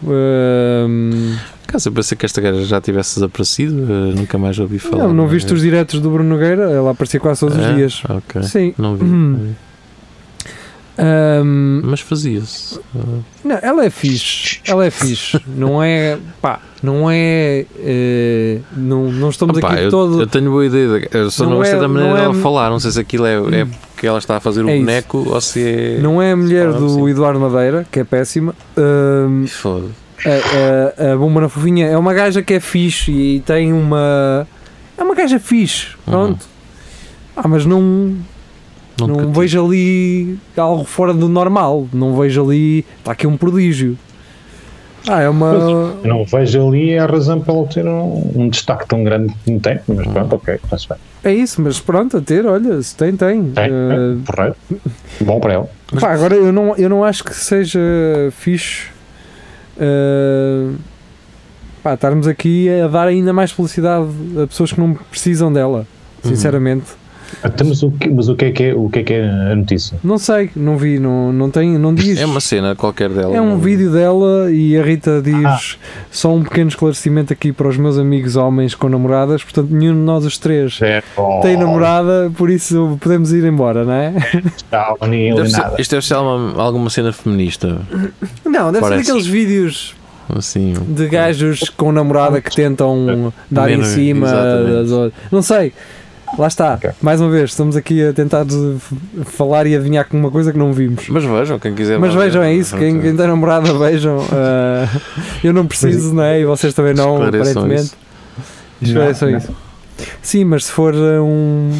Caso 1.68 1.88
eu 1.90 1.92
pensei 1.92 2.16
que 2.16 2.24
esta 2.24 2.40
gaja 2.40 2.64
já 2.64 2.80
tivesse 2.80 3.16
desaparecido, 3.16 3.82
eh, 3.82 4.14
nunca 4.16 4.38
mais 4.38 4.58
ouvi 4.58 4.78
falar. 4.78 5.04
não, 5.04 5.12
não 5.12 5.28
viste 5.28 5.52
os 5.52 5.60
diretos 5.60 6.00
do 6.00 6.10
Bruno 6.10 6.28
Nogueira? 6.30 6.62
Ela 6.70 6.90
aparecia 6.92 7.20
quase 7.20 7.40
todos 7.40 7.56
os 7.58 7.62
É? 7.62 7.74
dias. 7.74 8.02
Ok. 8.08 8.42
Sim. 8.42 8.74
Não 8.78 8.96
vi. 8.96 9.04
Hum. 9.04 9.52
Ahm, 11.00 11.82
Mas 11.84 12.00
fazia-se. 12.00 12.80
Não, 13.44 13.56
ela 13.62 13.84
é 13.84 13.90
fixe. 13.90 14.58
Ela 14.66 14.84
é 14.86 14.90
fixe. 14.90 15.40
Não 15.46 15.80
é. 15.80 16.18
Pá, 16.42 16.58
não 16.82 17.08
é. 17.08 17.66
eh, 17.78 18.58
não, 18.76 19.12
não 19.12 19.28
estamos 19.30 19.56
opá, 19.58 19.74
aqui 19.74 19.84
eu, 19.84 19.90
todo. 19.90 20.20
eu 20.22 20.26
tenho 20.26 20.50
boa 20.50 20.66
ideia. 20.66 20.88
de- 21.00 21.08
Eu 21.12 21.30
só 21.30 21.44
Não 21.44 21.50
não, 21.50 21.58
gostei 21.58 21.76
é- 21.78 21.80
da 21.80 21.86
maneira 21.86 22.10
não 22.10 22.16
é- 22.18 22.20
dela 22.22 22.34
falar. 22.34 22.68
Não 22.70 22.80
sei 22.80 22.90
se 22.90 22.98
aquilo 22.98 23.26
é, 23.26 23.34
é 23.60 23.66
porque 23.94 24.06
ela 24.08 24.18
está 24.18 24.38
a 24.38 24.40
fazer 24.40 24.64
o 24.64 24.68
É 24.68 24.74
isso. 24.74 24.84
boneco 24.86 25.18
ou 25.28 25.40
se 25.40 25.62
é. 25.62 25.98
Não 26.00 26.20
é 26.20 26.32
a 26.32 26.36
mulher 26.36 26.72
do 26.72 26.88
sim. 26.88 27.08
Eduardo 27.10 27.38
Madeira, 27.38 27.86
que 27.92 28.00
é 28.00 28.04
péssima. 28.04 28.52
Ahm, 28.76 29.46
Foda. 29.46 29.86
A, 30.24 31.02
a, 31.10 31.12
a 31.12 31.16
Bomba 31.16 31.40
na 31.42 31.48
Fofinha 31.48 31.86
é 31.86 31.96
uma 31.96 32.12
gaja 32.14 32.42
que 32.42 32.54
é 32.54 32.60
fixe 32.60 33.12
e 33.12 33.40
tem 33.40 33.72
uma. 33.72 34.46
É 34.96 35.02
uma 35.02 35.14
gaja 35.14 35.38
fixe, 35.38 35.88
pronto. 36.04 36.44
Ah, 37.36 37.46
mas 37.46 37.64
não, 37.64 38.16
Não, 38.98 39.06
não 39.06 39.32
vejo 39.32 39.64
ali 39.64 40.36
algo 40.56 40.84
fora 40.84 41.14
do 41.14 41.28
normal. 41.28 41.86
Não 41.92 42.16
vejo 42.18 42.44
ali. 42.44 42.84
Está 42.98 43.12
aqui 43.12 43.26
um 43.26 43.36
prodígio. 43.36 43.96
Ah, 45.06 45.20
é 45.22 45.28
uma. 45.28 45.46
Eu 46.02 46.08
não 46.08 46.24
vejo 46.24 46.66
ali 46.68 46.98
a 46.98 47.06
razão 47.06 47.40
para 47.40 47.54
ele 47.54 47.66
ter 47.68 47.86
um, 47.86 48.32
um 48.34 48.48
destaque 48.48 48.86
tão 48.88 49.04
grande 49.04 49.32
como 49.44 49.60
tem, 49.60 49.78
mas 49.86 50.06
pronto, 50.08 50.34
ok, 50.34 50.54
está-se 50.62 50.88
bem. 50.88 50.98
É 51.24 51.32
isso, 51.32 51.62
mas 51.62 51.78
pronto, 51.80 52.16
a 52.16 52.20
ter, 52.20 52.44
olha, 52.44 52.82
se 52.82 52.94
tem, 52.96 53.16
tem. 53.16 53.44
Tem, 53.52 53.64
Eh, 53.64 53.68
é, 53.68 54.26
correto. 54.32 54.56
Bom 55.20 55.40
para 55.40 55.54
ele. 55.54 55.64
Pá, 56.00 56.12
agora 56.12 56.34
eu 56.34 56.52
não, 56.52 56.76
eu 56.76 56.88
não 56.90 57.04
acho 57.04 57.22
que 57.24 57.34
seja 57.34 57.80
fixe 58.32 58.86
eh, 59.78 60.72
pá, 61.82 61.94
estarmos 61.94 62.26
aqui 62.26 62.68
a 62.68 62.88
dar 62.88 63.08
ainda 63.08 63.32
mais 63.32 63.52
publicidade 63.52 64.06
a 64.42 64.46
pessoas 64.46 64.72
que 64.72 64.80
não 64.80 64.94
precisam 64.94 65.52
dela. 65.52 65.86
Uhum. 66.58 66.98
Até, 67.42 67.62
mas, 67.64 67.82
o 67.82 67.90
que, 67.90 68.08
mas 68.08 68.28
o 68.28 68.34
que 68.34 68.44
é 68.46 68.50
que 68.50 68.62
é, 68.64 68.74
o 68.74 68.88
que 68.88 68.98
é, 69.00 69.02
que 69.02 69.12
é 69.12 69.22
a 69.52 69.54
notícia? 69.54 69.98
não 70.02 70.18
sei, 70.18 70.50
não 70.56 70.76
vi, 70.76 70.98
não, 70.98 71.32
não 71.32 71.50
tem, 71.50 71.78
não 71.78 71.94
diz. 71.94 72.18
É 72.18 72.24
uma 72.26 72.40
cena 72.40 72.74
qualquer 72.74 73.08
dela. 73.10 73.36
É 73.36 73.40
um 73.40 73.50
não- 73.50 73.58
vídeo 73.58 73.92
dela 73.92 74.50
e 74.50 74.76
a 74.76 74.82
Rita 74.82 75.20
diz 75.22 75.34
Ah. 75.44 75.58
só 76.10 76.34
um 76.34 76.42
pequeno 76.42 76.68
esclarecimento 76.68 77.32
aqui 77.32 77.52
para 77.52 77.68
os 77.68 77.76
meus 77.76 77.98
amigos 77.98 78.34
homens 78.36 78.74
com 78.74 78.88
namoradas, 78.88 79.42
portanto 79.44 79.68
nenhum 79.70 79.92
de 79.94 80.00
nós 80.00 80.24
os 80.24 80.38
três 80.38 80.80
É, 80.82 81.02
tem 81.42 81.56
namorada, 81.56 82.30
por 82.36 82.50
isso 82.50 82.96
podemos 83.00 83.32
ir 83.32 83.44
embora, 83.44 83.84
não 83.84 83.92
é? 83.92 84.14
Não, 84.72 85.08
Deve 85.36 85.50
ser- 85.50 85.56
nada. 85.58 85.76
isto 85.80 85.90
deve 85.92 86.06
ser 86.06 86.14
alguma, 86.14 86.62
alguma 86.62 86.90
cena 86.90 87.12
feminista. 87.12 87.78
Não, 88.44 88.72
deve 88.72 88.80
Parece. 88.80 89.04
ser 89.04 89.10
aqueles 89.12 89.26
vídeos 89.26 89.94
Assim. 90.34 90.74
de 90.88 91.06
gajos 91.08 91.68
com 91.76 91.92
namorada 91.92 92.40
que 92.40 92.54
tentam 92.54 93.32
dar 93.50 93.68
em 93.70 93.76
Menos, 93.76 93.88
cima 93.88 94.26
exatamente. 94.26 94.72
das 94.72 94.90
outras. 94.90 95.22
Não 95.30 95.42
sei. 95.42 95.72
Lá 96.36 96.46
está. 96.46 96.74
Ok. 96.74 96.90
Mais 97.00 97.20
uma 97.20 97.30
vez, 97.30 97.50
estamos 97.50 97.76
aqui 97.76 98.04
a 98.04 98.12
tentar 98.12 98.44
de- 98.44 98.76
falar 99.24 99.66
e 99.66 99.74
adivinhar 99.74 100.04
com 100.06 100.16
uma 100.18 100.30
coisa 100.30 100.52
que 100.52 100.58
não 100.58 100.72
vimos. 100.72 101.08
Mas 101.08 101.24
vejam, 101.24 101.58
quem 101.58 101.74
quiser. 101.74 101.98
Mas 101.98 102.14
vejam, 102.14 102.42
ver. 102.42 102.48
é 102.48 102.52
isso. 102.54 102.76
Quem, 102.76 103.00
quem 103.00 103.16
tem 103.16 103.26
namorada, 103.26 103.72
vejam. 103.78 104.18
Ah, 104.32 104.86
eu 105.42 105.52
não 105.52 105.66
preciso, 105.66 106.14
não 106.14 106.22
é? 106.22 106.40
E 106.40 106.44
vocês 106.44 106.74
também 106.74 106.94
não, 106.94 107.14
Esclareçam 107.14 107.50
aparentemente. 107.62 107.82
isso. 107.82 107.96
Esclareçam 108.82 109.30
Não, 109.30 109.38
isso. 109.38 109.56
Sim, 110.22 110.44
mas 110.44 110.66
se 110.66 110.72
for 110.72 110.94
uh, 110.94 111.22
um. 111.24 111.72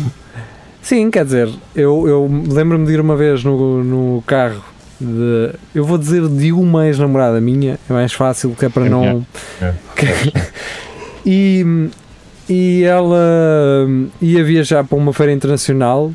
Sim, 0.83 1.11
quer 1.11 1.25
dizer, 1.25 1.49
eu, 1.76 2.09
eu 2.09 2.31
lembro-me 2.50 2.87
de 2.87 2.93
ir 2.95 3.00
uma 3.00 3.17
vez 3.17 3.45
no, 3.45 3.85
no 3.85 4.23
carro. 4.26 4.64
De, 5.00 5.52
eu 5.75 5.85
vou 5.85 5.97
dizer 5.99 6.26
de 6.26 6.52
uma 6.52 6.87
ex-namorada 6.87 7.40
minha, 7.40 7.78
é 7.88 7.93
mais 7.93 8.12
fácil, 8.12 8.57
que 8.59 8.64
é 8.64 8.69
para 8.69 8.87
É 8.87 8.88
não. 8.88 9.00
melhor. 9.02 9.23
É. 9.62 9.73
e, 11.25 11.88
e 12.49 12.83
ela 12.85 13.87
hum, 13.87 14.09
ia 14.21 14.43
viajar 14.43 14.85
para 14.85 14.97
uma 14.97 15.12
feira 15.12 15.33
internacional 15.33 16.12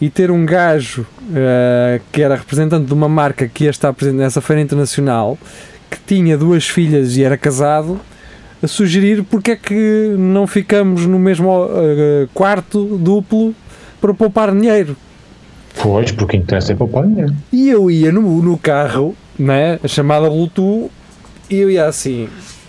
e 0.00 0.10
ter 0.10 0.30
um 0.30 0.44
gajo 0.44 1.06
eh, 1.34 2.00
que 2.10 2.20
era 2.20 2.34
representante 2.34 2.86
de 2.86 2.92
uma 2.92 3.08
marca 3.08 3.46
que 3.46 3.64
ia 3.64 3.70
estar 3.70 3.92
presente 3.92 4.16
nessa 4.16 4.40
feira 4.40 4.60
internacional 4.60 5.38
que 5.90 5.98
tinha 6.06 6.36
duas 6.36 6.66
filhas 6.66 7.16
e 7.16 7.22
era 7.22 7.36
casado 7.36 8.00
a 8.62 8.66
sugerir 8.66 9.22
porque 9.24 9.52
é 9.52 9.56
que 9.56 10.14
não 10.18 10.46
ficamos 10.46 11.06
no 11.06 11.18
mesmo 11.18 11.68
eh, 11.70 12.26
quarto 12.34 12.98
duplo 12.98 13.54
para 14.00 14.12
poupar 14.12 14.52
dinheiro. 14.52 14.96
Pois, 15.80 16.12
porque 16.12 16.36
interessa 16.36 16.72
é 16.72 16.76
o 16.78 17.02
dinheiro. 17.02 17.34
E 17.52 17.68
eu 17.68 17.90
ia 17.90 18.12
no, 18.12 18.42
no 18.42 18.56
carro, 18.56 19.14
né, 19.38 19.78
a 19.82 19.88
chamada 19.88 20.28
Bluetooth, 20.28 20.90
e 21.50 21.56
eu 21.56 21.70
ia 21.70 21.86
assim, 21.86 22.28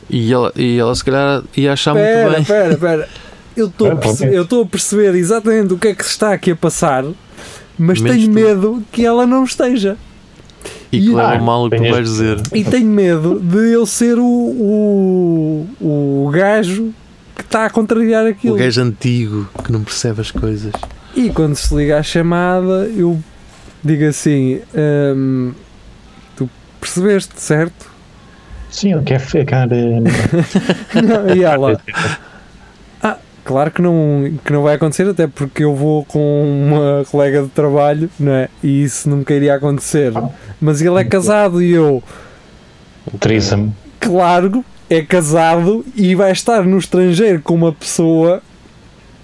E 0.10 0.32
ela, 0.32 0.52
e 0.56 0.78
ela 0.78 0.94
se 0.94 1.04
calhar 1.04 1.44
ia 1.58 1.74
achar 1.74 1.96
Espera, 1.96 2.22
muito 2.22 2.34
bem. 2.34 2.42
espera, 2.42 2.74
espera. 2.74 3.10
Eu 3.58 3.68
estou 3.68 3.92
a 3.92 3.96
perce- 3.96 4.26
ok. 4.26 4.38
eu 4.38 4.44
estou 4.44 4.64
a 4.64 4.66
perceber 4.66 5.16
exatamente 5.16 5.74
o 5.74 5.78
que 5.78 5.88
é 5.88 5.96
que 5.96 6.04
se 6.04 6.12
está 6.12 6.34
aqui 6.34 6.52
a 6.52 6.56
passar, 6.56 7.04
mas 7.78 8.00
Menos 8.02 8.18
tenho 8.18 8.28
tu. 8.28 8.34
medo 8.34 8.84
que 8.92 9.06
ela 9.06 9.26
não 9.26 9.44
esteja. 9.44 9.98
E 10.92 11.00
que 11.00 11.06
E- 11.08 11.16
leva 11.16 11.34
Ah, 11.36 11.40
mal 11.40 11.66
o 11.66 11.70
que 11.70 11.78
tu 11.78 11.84
vais 11.90 12.08
dizer. 12.08 12.42
E 12.54 12.64
tenho 12.64 12.88
medo 12.88 13.40
de 13.40 13.72
eu 13.72 13.86
ser 13.86 14.18
o, 14.20 14.24
o, 14.24 15.68
o 16.28 16.30
gajo 16.32 16.94
que 17.36 17.42
está 17.42 17.66
a 17.66 17.70
contrariar 17.70 18.26
O 18.26 18.30
aquilo. 18.30 18.56
gajo 18.56 18.82
antigo 18.82 19.48
que 19.64 19.72
não 19.72 19.84
percebe 19.84 20.22
as 20.22 20.32
coisas. 20.32 20.72
E 21.16 21.30
quando 21.30 21.56
se 21.56 21.74
liga 21.74 21.98
a 21.98 22.04
chamada, 22.04 22.88
eu 22.96 23.20
digo 23.84 24.06
assim: 24.06 24.60
hum, 25.16 25.54
Tu 26.36 26.50
percebeste, 26.80 27.34
certo? 27.38 27.95
Sim, 28.76 28.94
ele 28.94 29.04
quer 29.04 29.20
ficar. 29.20 29.72
eh, 29.72 30.02
Não, 31.02 31.30
e 31.34 31.44
ela, 31.46 31.80
ah, 33.02 33.18
claro 33.46 33.72
que 33.72 33.82
não, 33.82 34.38
que 34.44 34.52
não 34.52 34.64
vai 34.64 34.76
acontecer, 34.76 35.08
até 35.08 35.28
porque 35.28 35.64
eu 35.64 35.74
vou 35.74 36.04
com 36.04 36.20
uma 36.68 37.06
colega 37.10 37.44
de 37.44 37.50
trabalho, 37.50 38.10
não 38.20 38.34
é? 38.34 38.50
E 38.62 38.84
isso 38.84 39.10
nunca 39.10 39.34
iria 39.34 39.56
acontecer. 39.56 40.12
Mas 40.60 40.82
ele 40.82 41.00
é 41.00 41.06
casado 41.06 41.62
e 41.62 41.72
eu, 41.72 42.04
Trissam. 43.20 43.74
claro, 44.00 44.66
é 44.90 45.02
casado 45.02 45.86
e 45.96 46.14
vai 46.16 46.32
estar 46.34 46.64
no 46.66 46.78
estrangeiro 46.78 47.42
com 47.42 47.54
uma 47.56 47.72
pessoa 47.72 48.44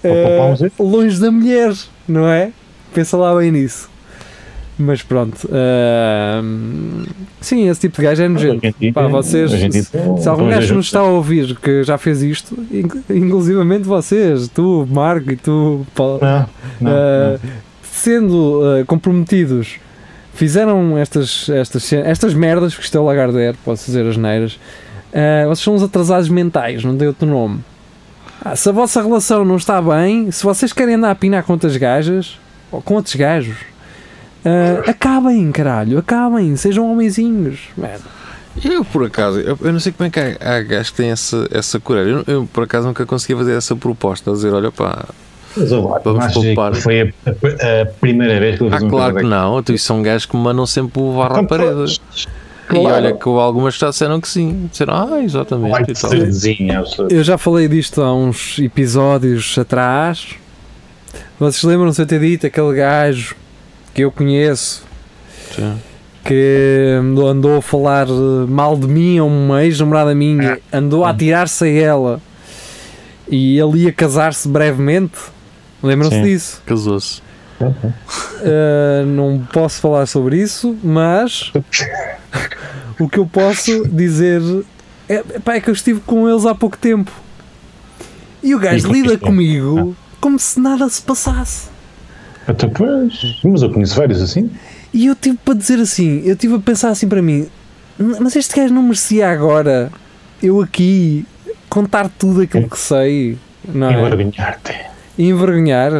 ver. 0.02 0.72
longe 0.78 1.20
da 1.20 1.30
mulher, 1.30 1.74
não 2.08 2.26
é? 2.26 2.52
Pensa 2.94 3.16
lá 3.18 3.36
bem 3.36 3.50
nisso. 3.52 3.91
Mas 4.78 5.02
pronto, 5.02 5.48
ahm, 5.52 7.04
sim, 7.40 7.68
esse 7.68 7.80
tipo 7.80 7.96
de 7.96 8.02
gajo 8.02 8.22
é 8.22 8.28
nojento. 8.28 8.60
Pá, 8.92 9.02
vocês- 9.06 9.50
Se 10.18 10.28
algum 10.28 10.48
gajo 10.48 10.74
nos 10.74 10.86
está 10.86 11.00
a 11.00 11.04
ouvir 11.04 11.56
que 11.56 11.82
já 11.84 11.98
fez 11.98 12.22
isto, 12.22 12.56
inc- 12.70 12.96
inclusivamente 13.10 13.84
vocês, 13.84 14.48
tu, 14.48 14.86
Marco 14.90 15.30
e 15.30 15.36
tu, 15.36 15.86
Paulo, 15.94 16.18
Não, 16.22 16.48
não, 16.80 16.90
Uh, 16.92 17.40
sendo 17.82 18.60
uh, 18.80 18.84
comprometidos, 18.86 19.76
fizeram 20.34 20.96
estas, 20.98 21.48
estas, 21.50 21.92
estas 21.92 22.34
merdas, 22.34 22.74
que 22.74 22.82
isto 22.82 22.96
é 22.96 23.00
o 23.00 23.04
Lagardère, 23.04 23.56
posso 23.64 23.84
dizer 23.86 24.06
as 24.06 24.16
neiras, 24.16 24.54
uh, 24.54 25.48
vocês 25.48 25.60
são 25.64 25.74
os 25.74 25.82
atrasados 25.82 26.28
mentais, 26.28 26.82
não 26.82 26.96
tem 26.96 27.06
outro 27.08 27.28
nome. 27.28 27.60
Ah, 28.44 28.56
se 28.56 28.68
a 28.68 28.72
vossa 28.72 29.00
relação 29.02 29.44
não 29.44 29.56
está 29.56 29.80
bem, 29.80 30.30
se 30.32 30.42
vocês 30.42 30.72
querem 30.72 30.94
andar 30.96 31.10
a 31.12 31.14
pinar 31.14 31.44
com 31.44 31.52
outras 31.52 31.76
gajas, 31.76 32.38
ou 32.72 32.82
com 32.82 32.94
outros 32.94 33.14
gajos, 33.14 33.54
uh, 34.44 34.90
acabem, 34.90 35.50
caralho, 35.52 35.98
acabem, 35.98 36.54
sejam 36.56 36.90
homenzinhos. 36.90 37.60
Man. 37.76 37.88
Eu, 38.62 38.84
por 38.84 39.04
acaso, 39.06 39.40
eu, 39.40 39.58
eu 39.62 39.72
não 39.72 39.80
sei 39.80 39.92
como 39.92 40.06
é 40.08 40.10
que 40.10 40.20
há, 40.20 40.56
há 40.56 40.60
gajos 40.62 40.90
que 40.90 40.96
têm 40.98 41.10
essa, 41.10 41.48
essa 41.50 41.80
coragem. 41.80 42.12
Eu, 42.12 42.24
eu, 42.26 42.48
por 42.52 42.64
acaso, 42.64 42.86
nunca 42.86 43.06
consegui 43.06 43.34
fazer 43.38 43.56
essa 43.56 43.74
proposta. 43.74 44.30
A 44.30 44.34
dizer, 44.34 44.52
olha 44.52 44.70
pá, 44.70 45.06
Mas, 45.56 45.72
ó, 45.72 45.98
Vamos 46.04 46.32
poupar. 46.34 46.74
Foi 46.74 47.00
a, 47.00 47.04
a- 47.04 47.82
a 47.82 47.86
primeira 47.86 48.38
vez 48.38 48.58
que 48.58 48.64
ele 48.64 48.74
ah, 48.74 48.78
fez 48.78 48.82
uma 48.82 48.90
claro 48.90 49.16
que 49.16 49.22
não. 49.22 49.62
Tu, 49.62 49.72
isso 49.72 49.86
são 49.86 50.02
gajos 50.02 50.26
que 50.26 50.36
me 50.36 50.42
mandam 50.42 50.66
sempre 50.66 51.00
o 51.00 51.16
barro 51.16 51.36
à 51.36 51.42
Então, 51.42 51.46
parede. 51.46 51.94
E 51.94 52.74
Claro. 52.74 52.94
olha 52.96 53.12
que 53.12 53.28
algumas 53.28 53.74
já 53.74 53.90
disseram 53.90 54.20
que 54.20 54.28
sim. 54.28 54.68
Disseram, 54.70 54.94
ah, 54.94 55.22
exatamente. 55.22 55.92
E. 56.46 56.68
Eu 57.14 57.22
já 57.24 57.36
falei 57.36 57.68
disto 57.68 58.00
há 58.02 58.14
uns 58.14 58.58
episódios 58.58 59.58
atrás. 59.58 60.28
Vocês 61.38 61.62
lembram-se 61.64 61.96
de 61.96 62.02
eu 62.02 62.06
ter 62.06 62.20
dito 62.26 62.46
aquele 62.46 62.74
gajo 62.74 63.34
que 63.94 64.02
eu 64.02 64.10
conheço 64.10 64.84
Sim. 65.54 65.78
que 66.24 66.98
andou 67.28 67.58
a 67.58 67.62
falar 67.62 68.06
eh, 68.08 68.46
mal 68.48 68.76
de 68.76 68.86
mim 68.86 69.18
a 69.18 69.24
uma 69.24 69.64
ex-namorada 69.64 70.14
minha, 70.14 70.58
andou 70.72 71.04
a 71.04 71.10
atirar-se 71.10 71.64
a 71.64 71.68
ela 71.68 72.20
e 73.28 73.58
ele 73.58 73.84
ia 73.84 73.92
casar-se 73.92 74.48
brevemente? 74.48 75.18
Lembram-se 75.82 76.22
disso? 76.22 76.62
Casou-se. 76.64 77.20
Uh, 77.60 79.06
não 79.06 79.46
posso 79.52 79.80
falar 79.80 80.06
sobre 80.06 80.40
isso, 80.40 80.76
mas 80.82 81.52
o 82.98 83.08
que 83.08 83.18
eu 83.18 83.26
posso 83.26 83.88
dizer 83.88 84.40
é, 85.08 85.22
pá, 85.44 85.54
é 85.54 85.60
que 85.60 85.70
eu 85.70 85.74
estive 85.74 86.00
com 86.00 86.28
eles 86.28 86.44
há 86.46 86.54
pouco 86.54 86.76
tempo 86.76 87.12
e 88.42 88.54
o 88.54 88.58
gajo 88.58 88.90
lida 88.90 89.16
comigo 89.18 89.96
como 90.20 90.38
se 90.38 90.58
nada 90.58 90.88
se 90.88 91.02
passasse. 91.02 91.71
Então, 92.48 92.68
pois, 92.70 93.40
mas 93.44 93.62
eu 93.62 93.70
conheço 93.70 93.94
vários 93.96 94.20
assim. 94.20 94.50
E 94.92 95.06
eu 95.06 95.14
tive 95.14 95.38
para 95.44 95.54
dizer 95.54 95.78
assim, 95.80 96.22
eu 96.24 96.36
tive 96.36 96.54
a 96.56 96.58
pensar 96.58 96.90
assim 96.90 97.08
para 97.08 97.22
mim, 97.22 97.46
"N- 97.98 98.16
mas 98.20 98.34
este 98.36 98.54
gajo 98.54 98.74
não 98.74 98.82
merecia 98.82 99.28
agora 99.30 99.90
eu 100.42 100.60
aqui 100.60 101.24
contar 101.68 102.08
tudo 102.18 102.42
aquilo 102.42 102.68
que 102.68 102.78
sei, 102.78 103.38
não 103.72 103.88
é? 103.88 103.92
Envergonhar-te. 103.94 104.74
E 105.16 105.28
envergonhar. 105.28 105.92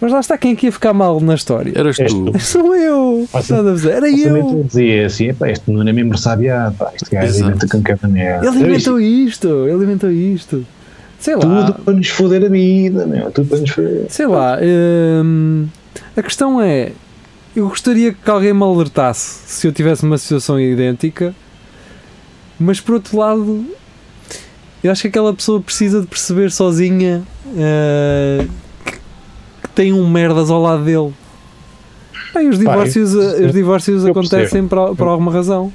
Mas 0.00 0.12
lá 0.12 0.20
está 0.20 0.36
quem 0.36 0.52
aqui 0.52 0.66
ia 0.66 0.72
ficar 0.72 0.92
mal 0.92 1.20
na 1.20 1.34
história. 1.34 1.72
Eras 1.74 1.96
tu. 1.96 2.32
tu. 2.32 2.38
Sou 2.40 2.74
eu! 2.74 3.26
Mas- 3.32 3.44
Estás 3.44 3.66
a 3.66 3.72
dizer? 3.72 3.90
Era 3.92 4.10
Eu 4.10 4.64
dizia 4.64 5.06
assim: 5.06 5.28
epá, 5.28 5.48
este 5.50 5.70
não 5.70 5.86
é 5.86 5.92
mesmo 5.92 6.12
ressabiado, 6.12 6.74
pá, 6.76 6.90
este 6.94 7.10
gajo 7.14 7.26
Exato. 7.26 7.50
inventa 7.50 7.68
com 7.68 7.82
cada 7.82 8.08
merda. 8.08 8.46
Ele 8.46 8.58
inventou 8.60 9.00
isto, 9.00 9.48
ele 9.68 9.84
inventou 9.84 10.10
isto. 10.10 10.66
Sei 11.24 11.34
lá, 11.36 11.40
Tudo 11.66 11.78
para 11.84 11.94
nos 11.94 12.08
foder 12.08 12.44
a 12.44 12.48
vida, 12.50 13.06
meu. 13.06 13.30
Tudo 13.30 13.48
para 13.48 13.58
nos 13.58 13.70
foder. 13.70 14.04
sei 14.10 14.26
lá. 14.26 14.58
hum, 15.24 15.66
a 16.14 16.22
questão 16.22 16.60
é, 16.60 16.92
eu 17.56 17.66
gostaria 17.68 18.12
que 18.12 18.30
alguém 18.30 18.52
me 18.52 18.62
alertasse 18.62 19.40
se 19.46 19.66
eu 19.66 19.72
tivesse 19.72 20.02
uma 20.04 20.18
situação 20.18 20.60
idêntica, 20.60 21.34
mas 22.60 22.78
por 22.78 22.96
outro 22.96 23.16
lado, 23.16 23.64
eu 24.82 24.92
acho 24.92 25.00
que 25.02 25.08
aquela 25.08 25.32
pessoa 25.32 25.60
precisa 25.62 26.02
de 26.02 26.06
perceber 26.06 26.50
sozinha 26.50 27.22
uh, 27.46 28.46
que, 28.84 28.92
que 28.92 29.68
tem 29.74 29.92
um 29.94 30.06
merdas 30.08 30.50
ao 30.50 30.60
lado 30.60 30.84
dele. 30.84 31.12
Bem, 32.34 32.48
os 32.50 32.58
divórcios, 32.58 33.14
eu- 33.14 33.46
os 33.46 33.52
divórcios 33.52 34.04
acontecem 34.04 34.66
por, 34.68 34.94
por 34.94 35.06
alguma 35.08 35.32
razão. 35.32 35.72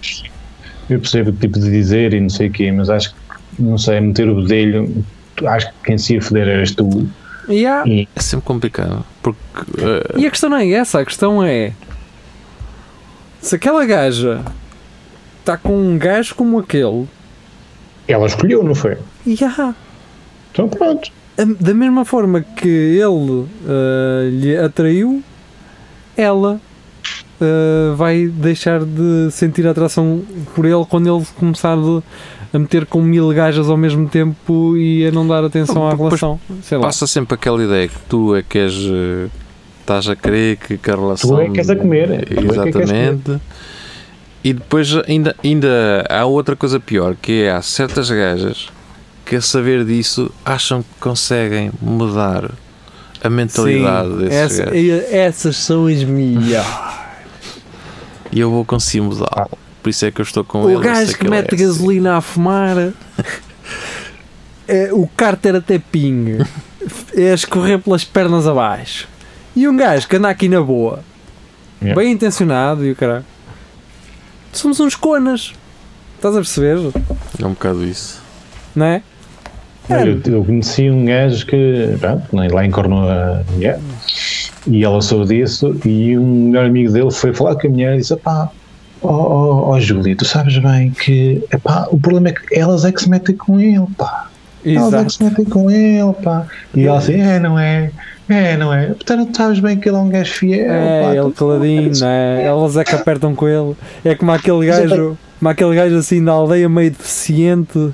Eu 0.90 1.00
percebo 1.00 1.30
o 1.32 1.34
tipo 1.34 1.60
de 1.60 1.72
dizer 1.72 2.14
e 2.14 2.20
não 2.20 2.30
sei 2.30 2.50
o 2.50 2.52
quê, 2.52 2.72
mas 2.72 2.90
acho 2.90 3.10
que, 3.12 3.62
não 3.64 3.78
sei, 3.80 4.00
meter 4.00 4.30
o 4.30 4.36
bedelho, 4.42 5.04
acho 5.48 5.68
que 5.68 5.74
quem 5.86 5.98
se 5.98 6.14
ia 6.16 6.22
foder 6.22 6.48
eras 6.48 6.72
tu. 6.72 7.08
Há, 7.48 7.84
E 7.88 8.08
É 8.16 8.20
sempre 8.22 8.46
complicado. 8.46 9.04
Porque 9.24 9.40
eh, 9.80 10.14
E 10.20 10.28
a 10.28 10.30
questão 10.30 10.50
não 10.50 10.58
é 10.58 10.70
essa, 10.72 11.00
a 11.00 11.06
questão 11.06 11.44
é 11.44 11.74
se 13.42 13.56
aquela 13.56 13.86
gaja 13.86 14.44
está 15.40 15.58
com 15.58 15.76
um 15.76 15.98
gajo 15.98 16.36
como 16.36 16.60
aquele, 16.60 17.08
ela 18.08 18.28
escolheu, 18.28 18.62
não 18.64 18.76
foi? 18.76 18.98
e 19.26 19.38
há, 19.44 19.74
Então 20.52 20.68
pronto. 20.68 21.10
da 21.60 21.74
mesma 21.74 22.04
forma 22.06 22.42
que 22.42 22.68
ele 22.68 23.48
ah, 23.68 24.30
lhe 24.30 24.58
atraiu, 24.58 25.24
ela 26.18 26.60
ah, 27.42 27.94
vai 27.96 28.28
deixar 28.28 28.82
de 28.84 29.30
sentir 29.32 29.66
atração 29.66 30.22
por 30.54 30.66
ele 30.66 30.86
quando 30.90 31.08
ele 31.16 31.26
começar 31.38 31.76
de- 31.78 32.04
a 32.54 32.60
meter 32.60 32.86
com 32.86 33.02
mil 33.02 33.30
gajas 33.34 33.70
ao 33.70 33.78
mesmo 33.78 34.08
tempo 34.08 34.76
e 34.78 35.06
a 35.06 35.12
não 35.12 35.28
dar 35.28 35.44
atenção 35.44 35.88
à 35.88 35.94
relação. 35.94 36.40
Sei 36.64 36.78
lá. 36.78 36.86
passa 36.86 37.06
sempre 37.08 37.36
aquela 37.36 37.64
ideia 37.64 37.88
que 37.88 38.00
tu 38.08 38.36
é 38.36 38.42
que 38.42 38.58
és. 38.60 38.74
eh, 38.76 39.28
estás 39.82 40.08
a 40.08 40.16
querer 40.16 40.58
que, 40.58 40.78
que 40.78 40.92
a 40.92 40.96
relação. 40.96 41.40
é 41.42 41.50
que 41.50 41.60
és 41.60 41.70
a 41.70 41.76
comer, 41.76 42.26
tu 42.26 42.34
é 42.40 42.44
Exatamente. 42.44 43.40
E 44.44 44.54
depois 44.54 44.96
ainda, 45.08 45.36
ainda 45.44 46.06
há 46.10 46.26
outra 46.26 46.56
coisa 46.56 46.80
pior, 46.80 47.16
que 47.22 47.44
é 47.44 47.52
há 47.52 47.62
certas 47.62 48.10
gajas 48.10 48.70
que 49.26 49.36
a 49.36 49.42
saber 49.42 49.84
disso 49.86 50.32
acham 50.46 50.82
que 50.82 50.90
conseguem 51.00 51.72
mudar 51.82 52.50
a 53.24 53.30
mentalidade 53.30 54.10
Sim, 54.10 54.18
desses 54.18 54.60
essa- 54.60 54.72
gajos. 54.72 55.04
essas 55.12 55.58
são 55.58 55.86
as 55.88 56.04
melhores. 56.04 56.66
E 58.32 58.40
eu 58.40 58.50
vou 58.50 58.64
conseguir 58.64 59.02
mudá-lo. 59.02 59.58
Por 59.82 59.90
isso 59.90 60.06
é 60.06 60.12
que 60.12 60.20
eu 60.22 60.24
estou 60.24 60.44
com 60.44 60.64
ele. 60.70 60.76
O 60.76 60.80
eu 60.80 60.84
sei 60.84 60.92
gajo 60.92 61.18
que 61.18 61.24
ele 61.24 61.30
mete 61.30 61.52
é 61.52 61.56
assim. 61.56 61.64
gasolina 61.66 62.18
a 62.18 62.22
fumar, 62.22 62.94
é, 64.68 64.90
o 64.94 65.08
cárter 65.16 65.56
até 65.56 65.80
pinga, 65.80 66.48
é 67.16 67.32
a 67.32 67.34
escorrer 67.34 67.80
pelas 67.80 68.04
pernas 68.04 68.48
abaixo. 68.48 69.08
E 69.56 69.68
um 69.68 69.76
gajo 69.76 70.08
que 70.08 70.16
anda 70.16 70.30
aqui 70.30 70.48
na 70.50 70.62
boa, 70.62 71.04
Yeah. 71.82 71.98
bem 71.98 72.12
intencionado 72.12 72.86
e 72.86 72.92
o 72.92 72.96
caralho. 72.96 73.24
Somos 74.52 74.82
uns 74.82 74.96
conas. 74.96 75.54
Estás 76.18 76.36
a 76.36 76.40
perceber? 76.40 76.92
É 77.42 77.46
um 77.46 77.52
bocado 77.52 77.86
isso. 77.86 78.22
Não 78.76 78.86
é? 78.86 79.02
Olha, 79.90 80.20
Eu, 80.26 80.34
eu 80.34 80.44
conheci 80.44 80.90
um 80.90 81.06
gajo 81.06 81.46
que 81.46 81.96
pronto, 81.98 82.26
lá 82.54 82.66
encornou 82.66 83.10
a 83.10 83.44
mulher 83.54 83.80
e 84.68 84.84
ela 84.84 85.02
soube 85.02 85.28
disso 85.28 85.74
e 85.86 86.18
um 86.18 86.48
melhor 86.50 86.66
amigo 86.66 86.92
dele 86.92 87.12
foi 87.12 87.34
falar 87.34 87.56
com 87.56 87.68
a 87.68 87.70
mulher 87.70 87.96
e 87.96 88.00
disse, 88.00 88.14
pá, 88.18 88.50
ó 89.02 89.10
oh, 89.12 89.72
oh, 89.72 89.80
Júlia, 89.80 90.16
tu 90.16 90.26
sabes 90.26 90.58
bem 90.58 90.92
que 90.92 91.44
epá, 91.54 91.88
o 91.92 92.00
problema 92.00 92.30
é 92.30 92.34
que 92.34 92.60
elas 92.60 92.84
é 92.86 92.92
que 92.92 93.02
se 93.02 93.10
metem 93.10 93.36
com 93.36 93.60
ele, 93.60 93.86
pá. 93.98 94.28
Elas 94.66 94.88
é 94.88 94.90
que 94.90 94.96
Exato. 94.98 95.10
se 95.14 95.24
metem 95.24 95.46
com 95.46 95.72
ele, 95.72 96.14
pá. 96.24 96.46
E 96.76 96.86
ela 96.86 96.98
assim, 96.98 97.20
é, 97.22 97.40
não 97.40 97.58
é? 97.58 97.92
É, 98.28 98.58
não 98.58 98.74
é? 98.74 98.88
Portanto, 98.88 99.32
tu 99.32 99.38
sabes 99.38 99.60
bem 99.60 99.78
que 99.80 99.90
ele 99.90 99.96
é 99.98 100.00
um 100.00 100.10
gajo 100.10 100.32
fiel. 100.34 100.68
pá. 100.68 100.74
É, 100.74 101.16
ele 101.18 101.32
Tu- 101.32 101.32
caladinho, 101.32 101.92
não 102.00 102.08
é? 102.08 102.44
Elas 102.44 102.78
é 102.78 102.84
que 102.84 102.96
apertam 102.96 103.34
com 103.36 103.48
ele. 103.48 103.76
É 104.06 104.14
como 104.16 104.32
aquele 104.32 104.66
gajo, 104.68 105.18
como 105.40 105.50
aquele 105.50 105.76
gajo 105.76 105.98
assim 105.98 106.24
da 106.24 106.34
aldeia 106.34 106.68
meio 106.70 106.92
deficiente, 106.92 107.92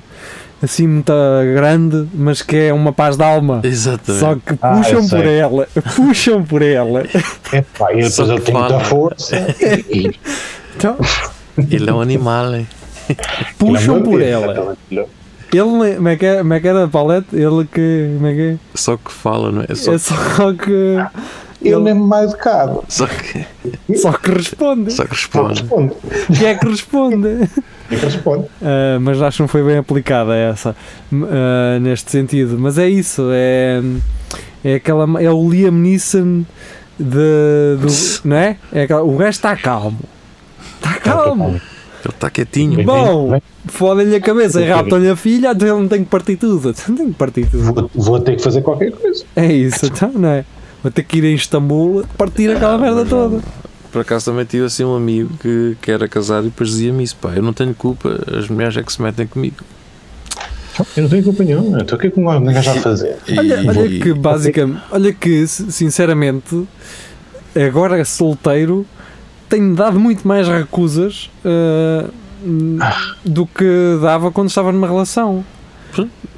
assim 0.62 0.86
muito 0.88 1.12
grande, 1.54 2.06
mas 2.12 2.42
que 2.42 2.56
é 2.56 2.72
uma 2.72 2.92
paz 2.92 3.16
de 3.16 3.22
alma. 3.24 3.60
Exatamente. 3.62 4.20
Só 4.20 4.34
que 4.34 4.58
Ah, 4.60 4.76
puxam 4.76 4.98
eu 5.02 5.08
por 5.08 5.24
ela, 5.26 5.68
puxam 5.96 6.42
por 6.44 6.62
ela. 6.62 7.04
É, 7.52 7.62
pá, 7.78 7.92
e 7.94 8.02
depois 8.02 8.18
ele 8.28 8.40
tem 8.40 8.54
muita 8.54 8.80
força. 8.80 9.36
E, 9.88 10.10
Então, 10.76 10.96
Ele 11.70 11.88
é 11.88 11.92
um 11.92 12.00
animal, 12.00 12.54
hein? 12.54 12.66
puxam 13.58 13.96
Ele 13.96 14.02
é 14.02 14.10
por 14.10 14.22
ela. 14.22 14.76
Ele, 15.52 15.94
como 15.96 16.08
é 16.08 16.16
que 16.16 16.26
é, 16.26 16.38
como 16.38 16.52
é 16.54 16.60
que 16.60 16.68
era 16.68 16.84
a 16.84 16.88
palete? 16.88 17.28
Ele 17.34 17.64
que, 17.72 18.10
como 18.16 18.26
é 18.26 18.34
que 18.34 18.40
é? 18.42 18.56
Só 18.74 18.96
que 18.96 19.12
fala, 19.12 19.50
não 19.52 19.62
é? 19.68 19.74
Só, 19.74 19.94
É 19.94 19.98
só 19.98 20.52
que, 20.52 20.96
Ele 21.62 21.76
mesmo 21.78 22.06
mais 22.06 22.30
educado. 22.32 22.82
só 22.88 23.06
que, 23.06 23.46
só 23.96 24.12
que 24.12 24.30
responde. 24.32 24.92
só 24.92 25.04
que 25.04 25.10
responde. 25.14 25.60
responde. 25.60 25.94
Que 26.36 26.44
é 26.46 26.54
que 26.54 26.66
responde. 26.68 27.48
É 27.88 27.94
que 27.94 28.04
responde. 28.04 28.42
Uh, 28.60 28.98
mas 29.00 29.22
acho 29.22 29.36
que 29.36 29.42
não 29.44 29.48
foi 29.48 29.62
bem 29.62 29.76
aplicada 29.78 30.34
essa 30.34 30.74
uh, 31.12 31.78
neste 31.80 32.10
sentido. 32.10 32.58
Mas 32.58 32.78
é 32.78 32.88
isso, 32.88 33.28
é, 33.30 33.80
é 34.64 34.74
aquela 34.74 35.04
é 35.22 35.30
o 35.30 35.48
Liam 35.48 35.70
Neeson 35.70 36.44
de, 36.98 37.76
do, 37.80 37.86
não 38.24 38.36
é? 38.36 38.56
é 38.72 38.82
aquela- 38.82 39.04
o 39.04 39.16
gajo 39.16 39.30
está 39.30 39.54
calmo, 39.54 40.00
calmo, 41.14 41.48
Ele 41.48 41.60
está 42.14 42.30
quietinho. 42.30 42.84
Bom. 42.84 43.30
vem, 43.30 43.42
fodem-lhe 43.66 44.14
a 44.16 44.20
cabeça 44.20 44.60
e 44.62 44.68
raptam-lhe 44.68 45.08
a 45.08 45.16
filha, 45.16 45.52
então 45.52 45.68
ele 45.68 45.78
não 45.80 45.88
tem 45.88 46.04
que 46.04 46.10
partir 46.10 46.36
tudo, 46.36 46.74
não 46.88 46.96
tem 46.96 47.06
que 47.08 47.14
partir 47.14 47.46
tudo. 47.50 47.62
Vou, 47.72 47.90
vou 47.94 48.20
ter 48.20 48.36
que 48.36 48.42
fazer 48.42 48.62
qualquer 48.62 48.92
coisa. 48.92 49.24
É 49.34 49.46
isso, 49.52 49.86
então 49.86 50.10
não 50.14 50.28
é? 50.28 50.44
Vou 50.82 50.92
ter 50.92 51.02
que 51.02 51.18
ir 51.18 51.24
a 51.24 51.30
Istambul 51.30 52.04
partir 52.16 52.50
aquela 52.50 52.78
merda 52.78 53.04
toda. 53.04 53.40
Por 53.90 54.00
acaso 54.02 54.26
também 54.26 54.44
tive 54.44 54.66
assim 54.66 54.84
um 54.84 54.94
amigo 54.94 55.30
que, 55.40 55.76
que 55.80 55.90
era 55.90 56.06
casado 56.06 56.46
e 56.46 56.50
depois 56.50 56.68
dizia-me 56.70 57.02
isso, 57.02 57.16
pá, 57.16 57.32
eu 57.34 57.42
não 57.42 57.52
tenho 57.52 57.74
culpa, 57.74 58.20
as 58.36 58.46
mulheres 58.48 58.76
é 58.76 58.82
que 58.82 58.92
se 58.92 59.00
metem 59.02 59.26
comigo. 59.26 59.56
Eu 60.94 61.04
não 61.04 61.08
tenho 61.08 61.24
culpa 61.24 61.42
nenhuma. 61.42 61.78
Estou 61.78 61.96
aqui 61.96 62.10
com 62.10 62.28
um 62.28 62.44
gajo 62.44 62.70
a 62.70 62.74
fazer. 62.74 63.16
Olha, 63.36 63.64
olha 63.66 63.98
que 63.98 64.12
basicamente, 64.12 64.82
olha 64.90 65.12
que 65.14 65.46
si- 65.46 65.72
sinceramente, 65.72 66.68
agora 67.66 68.04
solteiro, 68.04 68.84
tenho 69.48 69.74
dado 69.74 69.98
muito 69.98 70.26
mais 70.26 70.48
recusas 70.48 71.30
uh, 71.44 72.10
do 73.24 73.46
que 73.46 73.98
dava 74.00 74.30
quando 74.30 74.48
estava 74.48 74.72
numa 74.72 74.86
relação. 74.86 75.44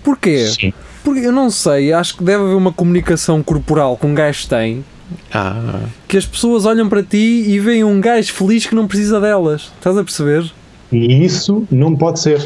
Porquê? 0.02 0.46
Sim. 0.46 0.72
Porque 1.02 1.20
eu 1.20 1.32
não 1.32 1.50
sei, 1.50 1.92
acho 1.92 2.16
que 2.16 2.24
deve 2.24 2.42
haver 2.44 2.54
uma 2.54 2.72
comunicação 2.72 3.42
corporal 3.42 3.96
que 3.96 4.06
um 4.06 4.14
gajo 4.14 4.46
tem 4.48 4.84
Ah, 5.32 5.80
que 6.06 6.16
as 6.16 6.26
pessoas 6.26 6.66
olham 6.66 6.88
para 6.88 7.02
ti 7.02 7.44
e 7.48 7.58
veem 7.58 7.82
um 7.82 8.00
gajo 8.00 8.32
feliz 8.32 8.66
que 8.66 8.74
não 8.74 8.86
precisa 8.86 9.20
delas. 9.20 9.72
Estás 9.78 9.96
a 9.96 10.04
perceber? 10.04 10.50
E 10.92 11.24
isso 11.24 11.66
não 11.70 11.94
pode 11.96 12.20
ser. 12.20 12.44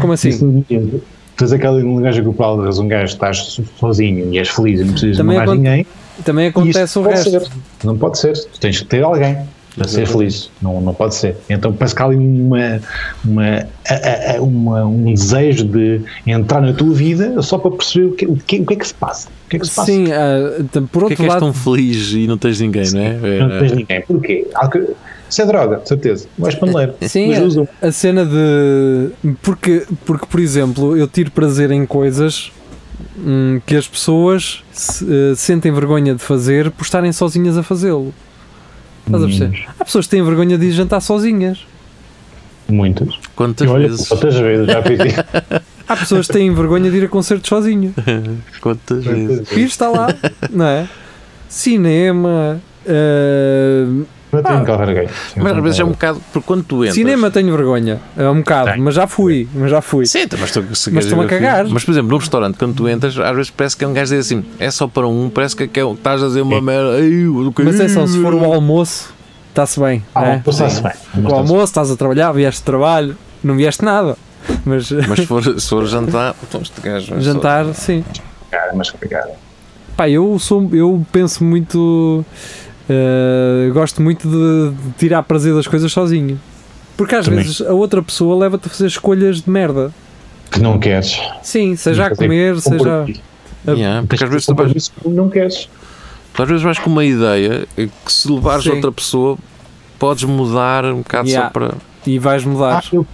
Como 0.00 0.12
assim? 0.12 0.64
Tens 1.42 1.52
aquela 1.52 1.80
linguagem 1.80 2.22
corporal, 2.22 2.64
és 2.66 2.78
um 2.78 2.86
gajo, 2.86 3.14
estás 3.14 3.38
so- 3.38 3.64
sozinho 3.80 4.32
e 4.32 4.38
és 4.38 4.48
feliz 4.48 4.80
e 4.80 4.84
não 4.84 4.92
precisas 4.92 5.16
Também 5.16 5.32
de 5.32 5.38
mais 5.38 5.50
aconte- 5.50 5.58
ninguém. 5.68 5.86
Também 6.24 6.46
acontece 6.46 6.98
o 6.98 7.02
resto. 7.02 7.30
ser. 7.30 7.42
Não 7.82 7.98
pode 7.98 8.16
ser. 8.18 8.32
Tu 8.34 8.60
tens 8.60 8.78
que 8.78 8.84
ter 8.86 9.02
alguém 9.02 9.38
para 9.74 9.88
ser 9.88 10.06
feliz. 10.06 10.50
Não, 10.62 10.80
não 10.80 10.94
pode 10.94 11.16
ser. 11.16 11.36
Então 11.50 11.72
parece 11.72 11.96
que 11.96 12.02
há 12.02 12.04
ali 12.04 12.16
uma, 12.16 12.80
uma, 13.24 13.66
a- 13.88 14.36
a- 14.36 14.40
uma- 14.42 14.84
um 14.84 15.12
desejo 15.12 15.64
de 15.64 16.02
entrar 16.24 16.60
na 16.60 16.72
tua 16.74 16.94
vida 16.94 17.42
só 17.42 17.58
para 17.58 17.72
perceber 17.72 18.06
o 18.06 18.12
que, 18.12 18.26
o 18.26 18.36
que, 18.36 18.60
o 18.60 18.66
que 18.66 18.74
é 18.74 18.76
que 18.76 18.86
se 18.86 18.94
passa. 18.94 19.28
O 19.46 19.48
que 19.50 19.56
é 19.56 19.58
que 19.58 19.66
se 19.66 19.74
passa? 19.74 19.90
Sim, 19.90 20.04
t- 20.04 20.12
por 20.12 20.88
Porquê 20.90 20.98
é 20.98 21.02
outro 21.02 21.16
que 21.16 21.22
és 21.22 21.28
lado, 21.28 21.40
tão 21.40 21.52
feliz 21.52 22.12
e 22.12 22.26
não 22.28 22.38
tens 22.38 22.60
ninguém, 22.60 22.88
não 22.92 23.00
é? 23.00 23.38
Não 23.40 23.58
tens 23.58 23.72
ninguém. 23.72 24.00
Porquê? 24.02 24.46
Isso 25.32 25.40
é 25.42 25.46
droga, 25.46 25.76
de 25.78 25.88
certeza. 25.88 26.26
Vais 26.38 26.54
paneleiro. 26.54 26.94
Sim, 27.08 27.28
Mas 27.28 27.38
é. 27.38 27.42
usam. 27.42 27.68
a 27.80 27.90
cena 27.90 28.24
de. 28.26 29.08
Porque, 29.42 29.86
porque, 30.04 30.26
por 30.26 30.38
exemplo, 30.38 30.94
eu 30.96 31.08
tiro 31.08 31.30
prazer 31.30 31.70
em 31.70 31.86
coisas 31.86 32.52
hum, 33.18 33.58
que 33.64 33.74
as 33.74 33.88
pessoas 33.88 34.62
se- 34.72 35.06
eh, 35.10 35.34
sentem 35.34 35.72
vergonha 35.72 36.14
de 36.14 36.20
fazer 36.22 36.70
por 36.70 36.82
estarem 36.84 37.10
sozinhas 37.12 37.56
a 37.56 37.62
fazê-lo. 37.62 38.12
Estás 39.06 39.22
a 39.22 39.26
perceber? 39.26 39.64
Há 39.80 39.84
pessoas 39.86 40.04
que 40.06 40.10
têm 40.10 40.22
vergonha 40.22 40.58
de 40.58 40.66
ir 40.66 40.72
jantar 40.72 41.00
sozinhas. 41.00 41.66
Muitas. 42.68 43.18
Quantas 43.34 43.68
Olha, 43.70 43.88
vezes? 43.88 44.10
outras 44.10 44.36
vezes 44.36 44.66
já 44.66 44.82
fiz 44.82 44.98
isso. 45.00 45.24
Há 45.88 45.96
pessoas 45.96 46.26
que 46.26 46.32
têm 46.34 46.54
vergonha 46.54 46.90
de 46.90 46.96
ir 46.98 47.04
a 47.04 47.08
concertos 47.08 47.48
sozinho. 47.48 47.94
Quantas 48.60 49.02
vezes? 49.04 49.48
Pires 49.48 49.70
está 49.72 49.88
lá, 49.88 50.08
não 50.50 50.66
é? 50.66 50.86
Cinema. 51.48 52.60
eh, 52.86 53.86
Eu 54.32 54.42
tenho 54.42 54.58
Ah. 54.60 54.64
que 54.64 54.70
larguei. 54.70 55.08
Mas 55.36 55.56
às 55.56 55.62
vezes 55.62 55.80
é 55.80 55.84
um 55.84 55.90
bocado, 55.90 56.20
porque 56.32 56.46
quando 56.46 56.64
tu 56.64 56.76
entras... 56.82 56.94
cinema 56.94 57.30
tenho 57.30 57.54
vergonha. 57.54 58.00
É 58.16 58.28
um 58.28 58.38
bocado, 58.38 58.70
Tem. 58.72 58.80
mas 58.80 58.94
já 58.94 59.06
fui. 59.06 59.46
Mas 59.54 59.70
já 59.70 59.82
fui. 59.82 60.06
Sim, 60.06 60.24
mas 60.32 60.42
estou 60.44 60.64
Mas 60.92 61.04
estão 61.04 61.20
a 61.20 61.26
cagar. 61.26 61.66
Mas, 61.68 61.84
por 61.84 61.90
exemplo, 61.90 62.10
num 62.10 62.16
restaurante, 62.16 62.56
quando 62.58 62.74
tu 62.74 62.88
entras, 62.88 63.18
às 63.18 63.36
vezes 63.36 63.50
parece 63.50 63.76
que 63.76 63.84
é 63.84 63.88
um 63.88 63.92
gajo 63.92 64.14
diz 64.16 64.24
assim: 64.26 64.42
é 64.58 64.70
só 64.70 64.88
para 64.88 65.06
um, 65.06 65.28
parece 65.28 65.54
que, 65.54 65.64
é, 65.64 65.66
que 65.66 65.78
estás 65.80 66.22
a 66.22 66.26
dizer 66.28 66.40
uma 66.40 66.56
Sim. 66.58 66.62
merda. 66.62 66.92
Mas 67.62 67.74
atenção, 67.80 68.06
se 68.06 68.20
for 68.22 68.32
o 68.34 68.42
almoço, 68.52 69.12
está-se 69.50 69.78
bem. 69.78 70.02
Ah, 70.14 70.24
é? 70.28 70.38
passar-se 70.38 70.82
bem. 70.82 70.92
Com 71.12 71.20
o 71.30 71.34
almoço, 71.34 71.64
estás 71.64 71.90
a 71.90 71.96
trabalhar, 71.96 72.32
vieste 72.32 72.60
de 72.60 72.64
trabalho, 72.64 73.16
não 73.44 73.54
vieste 73.54 73.84
nada. 73.84 74.16
Mas 74.64 74.90
Mas 74.90 75.20
se 75.20 75.26
for, 75.26 75.60
se 75.60 75.68
for 75.68 75.86
jantar, 75.86 76.34
então 76.42 76.62
este 76.62 76.80
gajo. 76.80 77.12
é 77.12 77.16
só- 77.16 77.20
jantar, 77.20 77.66
sim. 77.74 78.02
Cara, 78.50 78.72
mas 78.74 78.90
cara. 78.90 79.30
Pá, 79.96 80.08
eu 80.08 80.38
sou, 80.38 80.68
eu 80.72 81.04
penso 81.12 81.44
muito, 81.44 82.24
eh, 82.92 83.70
gosto 83.72 84.00
muito 84.02 84.28
de, 84.28 84.70
de 84.70 84.92
tirar 84.98 85.22
prazer 85.22 85.54
das 85.54 85.66
coisas 85.66 85.90
sozinho. 85.92 86.38
Porque 86.96 87.14
às 87.14 87.24
Também. 87.24 87.42
vezes 87.42 87.60
a 87.62 87.72
outra 87.72 88.02
pessoa 88.02 88.38
leva-te 88.38 88.66
a 88.66 88.70
fazer 88.70 88.86
escolhas 88.86 89.42
de 89.42 89.50
merda. 89.50 89.92
Que 90.50 90.60
não 90.60 90.78
queres. 90.78 91.18
Sim, 91.42 91.74
seja 91.76 92.06
a 92.06 92.08
Fazer 92.10 92.22
comer, 92.24 92.60
seja. 92.60 92.76
compromisso. 92.76 93.20
Yeah, 93.66 94.06
porque 94.06 94.24
às 94.24 94.30
vezes 94.30 94.46
tu 94.46 94.54
vais, 94.54 94.92
não 95.06 95.28
queres. 95.30 95.68
tu 96.34 96.42
às 96.42 96.48
vezes 96.48 96.62
vais 96.64 96.78
com 96.80 96.90
uma 96.90 97.04
ideia 97.04 97.66
que 97.76 98.12
se 98.12 98.30
levares 98.30 98.64
Sim. 98.64 98.70
outra 98.72 98.90
pessoa 98.92 99.38
podes 99.98 100.24
mudar 100.24 100.84
um 100.84 100.98
bocado 100.98 101.28
Yeah. 101.28 101.46
só 101.48 101.52
para. 101.52 101.74
E 102.06 102.18
vais 102.18 102.44
mudar. 102.44 102.78
Ah, 102.84 102.88
eu, 102.92 103.06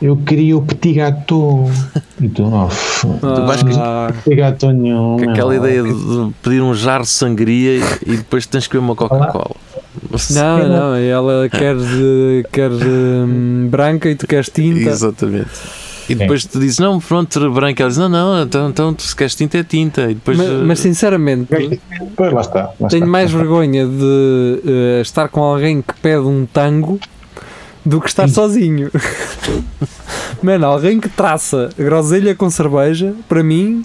eu 0.00 0.16
queria 0.16 0.56
o 0.56 0.62
petit 0.62 0.94
gâteau. 0.94 1.70
E 2.20 2.28
tu, 2.28 2.50
não, 2.50 2.68
f- 2.68 3.06
tu 3.20 3.46
vais 3.46 3.62
que- 3.62 3.70
Ah, 3.78 4.12
petit 4.24 4.34
gâteau 4.34 4.72
nenhum. 4.72 5.30
aquela 5.30 5.54
ideia 5.54 5.84
de, 5.84 5.90
de 5.94 6.32
pedir 6.42 6.60
um 6.60 6.74
jarro 6.74 7.04
de 7.04 7.10
sangria 7.10 7.76
e, 8.04 8.16
depois 8.16 8.44
tens 8.44 8.66
que 8.66 8.72
beber 8.74 8.86
uma 8.86 8.96
Coca-Cola. 8.96 9.54
não, 10.30 10.68
não, 10.68 10.94
ela 10.96 11.48
quer, 11.48 11.76
de- 11.76 12.44
quer 12.52 12.72
hum, 12.72 13.68
branca 13.70 14.08
e 14.10 14.16
tu 14.16 14.26
queres 14.26 14.48
tinta. 14.48 14.90
Exatamente. 14.90 15.50
E 16.08 16.14
depois 16.16 16.44
te 16.44 16.58
diz, 16.58 16.78
não, 16.80 16.98
pronto, 16.98 17.50
branca. 17.52 17.82
Ela 17.84 17.90
diz, 17.90 17.98
não, 17.98 18.08
não, 18.08 18.42
então, 18.42 18.68
então 18.70 18.94
se 18.98 19.14
queres 19.14 19.36
tinta 19.36 19.58
é 19.58 19.62
tinta. 19.62 20.02
E 20.10 20.14
depois. 20.14 20.36
Mas, 20.38 20.48
eh, 20.48 20.62
mas 20.66 20.78
sinceramente, 20.80 21.46
Pois 22.16 22.32
lá 22.32 22.40
está. 22.40 22.62
Lá 22.80 22.88
tenho 22.88 23.00
está. 23.04 23.06
mais 23.06 23.30
vergonha 23.30 23.86
de 23.86 24.62
eh, 24.66 25.00
estar 25.02 25.28
com 25.28 25.40
alguém 25.42 25.82
que 25.82 25.94
pede 26.02 26.22
um 26.26 26.46
tango 26.52 26.98
do 27.88 28.00
que 28.00 28.08
estar 28.08 28.28
sozinho. 28.28 28.90
Mano, 30.42 30.66
alguém 30.66 31.00
que 31.00 31.08
traça 31.08 31.70
groselha 31.76 32.34
com 32.34 32.50
cerveja, 32.50 33.14
para 33.28 33.42
mim, 33.42 33.84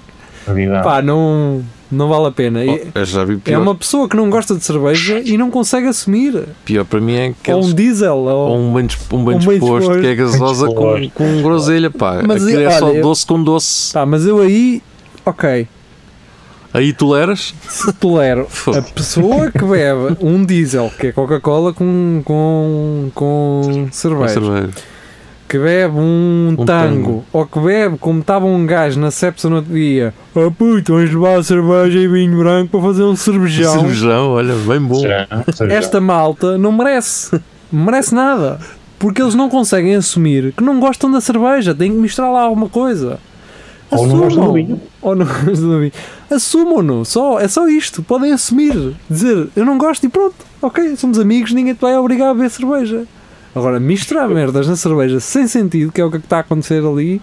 pá, 0.83 1.01
não, 1.01 1.63
não 1.89 2.09
vale 2.09 2.27
a 2.27 2.31
pena. 2.31 2.59
Oh, 2.67 2.99
eu 2.99 3.05
já 3.05 3.23
vi 3.23 3.39
É 3.45 3.57
uma 3.57 3.73
pessoa 3.73 4.07
que 4.09 4.15
não 4.15 4.29
gosta 4.29 4.55
de 4.55 4.63
cerveja 4.63 5.21
e 5.23 5.37
não 5.37 5.49
consegue 5.49 5.87
assumir. 5.87 6.43
Pior 6.65 6.85
para 6.85 6.99
mim 6.99 7.15
é 7.15 7.25
Ou 7.25 7.31
aqueles. 7.31 7.67
um 7.67 7.73
diesel. 7.73 8.17
Ou... 8.17 8.49
Ou 8.49 8.57
um 8.59 8.73
bem, 8.73 8.87
um 9.11 9.25
bem 9.25 9.35
Um 9.35 9.39
bem 9.39 9.57
disposto, 9.59 9.79
disposto. 9.79 10.01
que 10.01 10.07
é 10.07 10.15
gasosa 10.15 10.67
com, 10.67 11.09
com 11.09 11.41
groselha, 11.41 11.89
pá. 11.89 12.21
Mas, 12.25 12.43
Aquilo 12.43 12.61
é 12.61 12.71
só 12.71 12.85
olha, 12.87 13.01
doce 13.01 13.25
com 13.25 13.41
doce. 13.41 13.93
Tá, 13.93 14.05
mas 14.05 14.25
eu 14.25 14.41
aí, 14.41 14.81
ok, 15.25 15.67
Aí 16.73 16.91
toleras? 16.93 17.53
se 17.67 17.93
tolero 17.93 18.47
a 18.75 18.81
pessoa 18.81 19.51
que 19.51 19.63
bebe 19.63 20.17
um 20.21 20.43
diesel, 20.45 20.91
que 20.99 21.07
é 21.07 21.11
Coca-Cola 21.11 21.71
com, 21.73 22.21
com, 22.25 23.11
com 23.13 23.61
Com 23.73 23.87
cerveja, 23.91 24.33
cerveja. 24.33 24.69
que 25.47 25.59
bebe 25.59 25.95
um, 25.97 26.55
Um 26.59 26.65
tango, 26.65 26.65
tango. 26.65 27.25
ou 27.31 27.45
que 27.45 27.59
bebe 27.59 27.97
como 27.99 28.21
estava 28.21 28.45
um 28.45 28.65
gajo 28.65 28.99
na 28.99 29.11
Cepsa 29.11 29.47
no 29.49 29.57
outro 29.57 29.71
dia, 29.73 30.13
ah 30.35 30.51
puto, 30.57 30.93
vamos 30.95 31.11
levar 31.11 31.43
cerveja 31.43 31.99
e 31.99 32.07
vinho 32.07 32.37
branco 32.39 32.71
para 32.71 32.81
fazer 32.81 33.03
um 33.03 33.15
cervejão. 33.15 33.79
Cervejão, 33.81 34.29
olha, 34.31 34.55
bem 34.55 34.79
bom. 34.79 35.01
Esta 35.69 36.01
malta 36.01 36.57
não 36.57 36.71
merece, 36.71 37.39
não 37.71 37.85
merece 37.85 38.15
nada. 38.15 38.59
Porque 38.97 39.21
eles 39.21 39.35
não 39.35 39.49
conseguem 39.49 39.95
assumir 39.95 40.53
que 40.53 40.63
não 40.63 40.79
gostam 40.79 41.11
da 41.11 41.19
cerveja, 41.19 41.75
têm 41.75 41.91
que 41.91 41.97
misturar 41.97 42.31
lá 42.31 42.41
alguma 42.43 42.69
coisa. 42.69 43.19
Ou 43.97 44.07
não 44.07 44.17
gostam 44.17 44.45
do 44.47 44.53
vinho. 44.53 44.81
Ou 45.01 45.15
não 45.15 45.25
gostam 45.25 45.53
do 45.69 45.79
vinho. 45.79 45.91
Assumam-no, 46.29 47.05
só, 47.05 47.39
é 47.39 47.47
só 47.47 47.67
isto. 47.67 48.01
Podem 48.03 48.31
assumir, 48.31 48.93
dizer 49.09 49.47
eu 49.55 49.65
não 49.65 49.77
gosto 49.77 50.05
e 50.05 50.09
pronto, 50.09 50.35
ok, 50.61 50.95
somos 50.95 51.19
amigos, 51.19 51.51
ninguém 51.53 51.73
te 51.73 51.81
vai 51.81 51.97
obrigar 51.97 52.29
a 52.29 52.33
beber 52.33 52.49
cerveja. 52.49 53.03
Agora, 53.55 53.79
misturar 53.79 54.27
merdas 54.29 54.67
na 54.67 54.75
cerveja 54.75 55.19
sem 55.19 55.47
sentido, 55.47 55.91
que 55.91 56.01
é 56.01 56.05
o 56.05 56.09
que 56.09 56.17
está 56.17 56.37
a 56.37 56.39
acontecer 56.39 56.83
ali, 56.83 57.21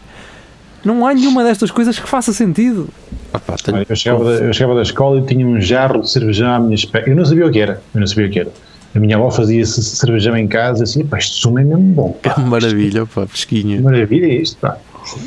Não 0.85 1.07
há 1.07 1.13
nenhuma 1.13 1.45
destas 1.45 1.71
coisas 1.71 1.99
que 1.99 2.09
faça 2.09 2.33
sentido. 2.33 2.89
Ah, 3.35 3.39
pá, 3.39 3.55
tenho- 3.63 3.85
Eu 3.87 3.95
chegava, 3.97 4.25
da, 4.25 4.31
eu 4.47 4.53
chegava 4.53 4.75
da 4.77 4.81
escola 4.83 5.21
e 5.21 5.27
tinha 5.27 5.47
um 5.47 5.61
jarro 5.61 6.01
de 6.01 6.11
cervejão 6.11 6.49
à 6.55 6.59
minha 6.59 6.75
espera. 6.75 7.07
Eu 7.11 7.15
não 7.15 7.25
sabia 7.25 7.47
o 7.47 7.51
que 7.51 7.59
era. 7.61 7.83
Eu 7.95 8.01
não 8.01 8.07
sabia 8.07 8.27
o 8.27 8.31
que 8.31 8.39
era. 8.41 8.51
A 8.95 8.99
minha 8.99 9.17
avó 9.17 9.31
fazia 9.31 9.61
esse 9.61 9.83
cervejão 9.83 10.35
em 10.37 10.49
casa 10.49 10.85
assim, 10.85 11.05
pá, 11.05 11.19
este 11.19 11.35
sumo 11.35 11.59
é 11.59 11.65
mesmo 11.65 11.83
bom. 11.83 12.13
Pá. 12.23 12.35
Maravilha, 12.41 13.05
pá, 13.05 13.27
Que 13.27 13.33
pesquinha. 13.33 13.81
maravilha 13.83 14.25
é 14.27 14.35
isto, 14.37 14.57
pá. 14.59 14.79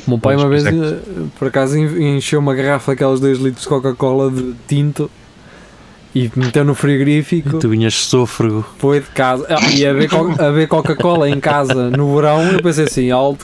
O 0.08 0.12
meu 0.12 0.20
pai 0.20 0.36
uma 0.36 0.48
vez, 0.48 0.66
eh, 0.66 0.98
por 1.38 1.48
acaso, 1.48 1.78
en- 1.78 2.18
encheu 2.18 2.40
uma 2.40 2.54
garrafa 2.56 2.92
daquelas 2.94 3.20
2 3.20 3.40
litros 3.40 3.64
de 3.64 3.68
Coca-Cola 3.70 4.30
de 4.32 4.54
tinto 4.68 5.10
e 6.16 6.32
meteu 6.36 6.64
no 6.64 6.76
frigorífico. 6.76 7.58
Tu 7.58 7.68
vinhas 7.70 7.96
sôfrego. 7.96 8.64
Foi 8.78 9.00
de 9.00 9.08
casa. 9.08 9.46
Ah, 9.50 9.58
E 9.74 9.86
a 9.86 9.94
ver, 9.94 10.10
a 10.40 10.50
ver 10.52 10.68
Coca-Cola 10.68 11.28
em 11.30 11.40
casa 11.40 11.90
no 11.90 12.16
verão, 12.16 12.44
eu 12.44 12.62
pensei 12.62 12.86
assim: 12.86 13.10
algo, 13.12 13.40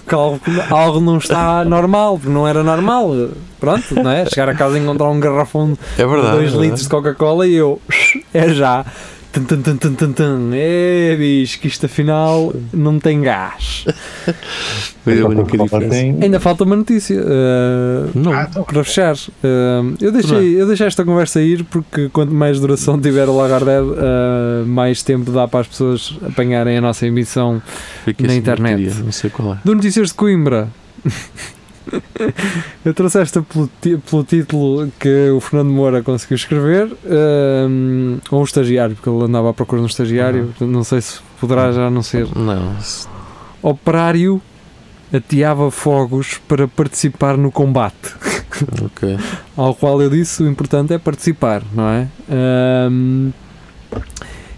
algo, 0.69 0.99
não 1.01 1.17
está 1.17 1.65
normal, 1.65 2.17
porque 2.19 2.31
não 2.31 2.47
era 2.47 2.63
normal. 2.63 3.11
Pronto, 3.59 3.95
não 3.95 4.11
é? 4.11 4.25
Chegar 4.27 4.47
a 4.49 4.53
casa 4.55 4.77
e 4.77 4.81
encontrar 4.81 5.09
um 5.09 5.19
garrafão 5.19 5.77
É 5.97 6.03
de 6.03 6.07
verdade. 6.09 6.37
2 6.37 6.53
é 6.53 6.57
litros 6.57 6.83
de 6.83 6.89
Coca-Cola 6.89 7.47
e 7.47 7.55
eu, 7.55 7.81
é 8.33 8.49
já. 8.53 8.85
Tum, 9.31 9.43
tum, 9.43 9.61
tum, 9.61 9.77
tum, 9.77 9.93
tum, 9.93 10.11
tum. 10.13 10.49
É, 10.53 11.15
bicho, 11.15 11.59
que 11.59 11.67
isto 11.67 11.85
afinal 11.85 12.51
não 12.73 12.97
tem 12.99 13.21
gás. 13.21 13.85
Foi 15.03 15.21
a 15.21 15.25
única 15.27 15.55
Coca-Cola 15.55 15.83
diferença. 15.85 16.23
Ainda 16.25 16.39
falta 16.39 16.63
uma 16.63 16.75
notícia. 16.75 17.13
eh, 17.15 18.09
Não. 18.15 18.33
Ah, 18.33 18.47
então, 18.49 18.63
para 18.63 18.83
fechar, 18.83 19.15
eh, 19.43 19.81
eu, 20.01 20.11
deixei, 20.11 20.59
eu 20.59 20.65
deixei 20.65 20.87
esta 20.87 21.05
conversa 21.05 21.39
ir 21.41 21.63
porque 21.65 22.09
quanto 22.09 22.33
mais 22.33 22.59
duração 22.59 22.99
tiver 22.99 23.29
o 23.29 23.37
Lagardère, 23.37 23.85
eh, 23.97 24.63
mais 24.65 25.03
tempo 25.03 25.29
dá 25.31 25.47
para 25.47 25.59
as 25.59 25.67
pessoas 25.67 26.17
apanharem 26.25 26.77
a 26.77 26.81
nossa 26.81 27.05
emissão 27.05 27.61
Fiquei 28.05 28.25
na 28.25 28.33
internet. 28.33 28.81
bateria, 28.83 29.03
Não 29.05 29.11
sei 29.11 29.29
qual 29.29 29.53
é. 29.53 29.57
do 29.63 29.75
Notícias 29.75 30.07
de 30.07 30.13
Coimbra. 30.15 30.69
Eu 32.83 32.93
trouxe 32.93 33.19
esta 33.19 33.41
pelo, 33.41 33.69
pelo 33.79 34.23
título 34.23 34.91
que 34.99 35.29
o 35.29 35.39
Fernando 35.39 35.71
Moura 35.71 36.01
conseguiu 36.01 36.35
escrever, 36.35 36.91
ehm, 37.05 38.17
ou 38.31 38.41
um 38.41 38.43
estagiário, 38.43 38.95
porque 38.95 39.09
ele 39.09 39.23
andava 39.23 39.49
à 39.49 39.53
procura 39.53 39.79
de 39.79 39.83
um 39.85 39.87
estagiário, 39.87 40.45
portanto, 40.45 40.69
não 40.69 40.83
sei 40.83 41.01
se 41.01 41.19
poderá 41.39 41.71
já 41.71 41.89
não 41.89 42.01
ser. 42.01 42.27
Não. 42.35 42.75
Operário 43.61 44.41
ateava 45.13 45.71
fogos 45.71 46.39
para 46.47 46.67
participar 46.67 47.37
no 47.37 47.51
combate. 47.51 48.13
Ok. 48.83 49.17
Ao 49.55 49.73
qual 49.73 50.01
eu 50.01 50.09
disse, 50.09 50.43
o 50.43 50.49
importante 50.49 50.93
é 50.93 50.97
participar, 50.97 51.61
não 51.73 51.87
é? 51.87 52.07
Ahm, 52.29 53.29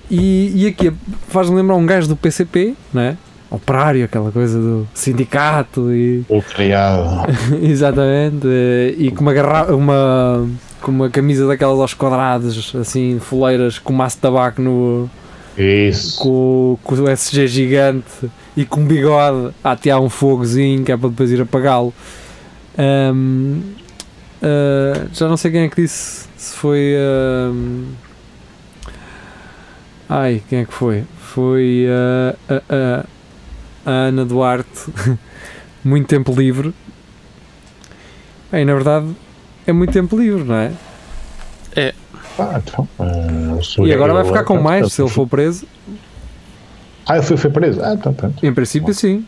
e, 0.10 0.64
e 0.64 0.68
aqui 0.68 0.92
faz-me 1.28 1.58
lembrar 1.58 1.76
um 1.76 1.86
gajo 1.86 2.08
do 2.08 2.16
PCP, 2.16 2.76
não 2.92 3.02
é? 3.02 3.18
Operário, 3.52 4.06
aquela 4.06 4.32
coisa 4.32 4.58
do 4.58 4.88
sindicato 4.94 5.92
e 5.94 6.24
O 6.30 6.42
criado. 6.42 7.28
exatamente 7.62 8.48
eh, 8.48 8.96
e 8.98 9.12
com 9.12 9.22
uma 9.22 9.34
garra 9.34 9.76
uma 9.76 10.48
com 10.82 10.90
uma 10.90 11.10
camisa 11.10 11.46
daquelas 11.46 11.78
aos 11.80 11.94
quadrados 11.94 12.74
assim 12.76 13.20
foleiras 13.20 13.78
com 13.78 13.92
maço 13.94 14.16
de 14.16 14.22
tabaco 14.22 14.62
no 14.62 15.10
Isso. 15.58 16.18
com, 16.20 16.80
com 16.82 16.96
o 16.96 17.10
SG 17.10 17.46
gigante 17.48 18.32
e 18.56 18.64
com 18.66 18.80
um 18.80 18.86
bigode 18.86 19.54
a 19.64 19.72
atear 19.72 20.00
um 20.02 20.10
fogozinho 20.10 20.84
que 20.84 20.92
é 20.92 20.98
para 20.98 21.10
depois 21.10 21.30
ir 21.32 21.42
apagá-lo. 21.42 21.94
Ahm, 22.78 23.60
ah, 24.42 25.08
já 25.14 25.28
não 25.28 25.36
sei 25.38 25.52
quem 25.52 25.62
é 25.64 25.68
que 25.70 25.82
disse 25.82 26.26
se 26.38 26.56
foi. 26.56 26.96
ahm, 26.98 27.84
ai, 30.10 30.42
quem 30.50 30.60
é 30.60 30.66
que 30.66 30.74
foi? 30.74 31.04
Foi 31.20 31.86
ah, 31.90 32.36
a- 32.70 33.06
a- 33.86 33.90
Ana 34.08 34.26
Duarte. 34.26 34.92
muito 35.84 36.08
tempo 36.08 36.34
livre. 36.34 36.74
Bem, 38.52 38.66
na 38.66 38.74
verdade, 38.74 39.08
é 39.66 39.72
muito 39.72 39.94
tempo 39.94 40.18
livre, 40.18 40.44
não 40.44 40.56
é? 40.56 40.72
Ah, 42.40 42.60
então, 42.64 42.88
sou 43.62 43.86
E 43.86 43.94
agora 43.94 44.14
vai 44.14 44.24
ficar 44.26 44.44
com 44.44 44.60
mais 44.60 44.84
tá, 44.84 44.90
se 44.90 45.02
ele 45.02 45.10
for 45.10 45.28
preso. 45.28 45.66
Ah, 47.06 47.18
ele 47.18 47.26
foi, 47.26 47.38
foi 47.38 47.50
preso. 47.50 47.82
Ah, 47.84 47.94
então, 47.94 48.14
pronto. 48.14 48.46
Em 48.46 48.54
princípio, 48.54 48.94
sim. 48.94 49.26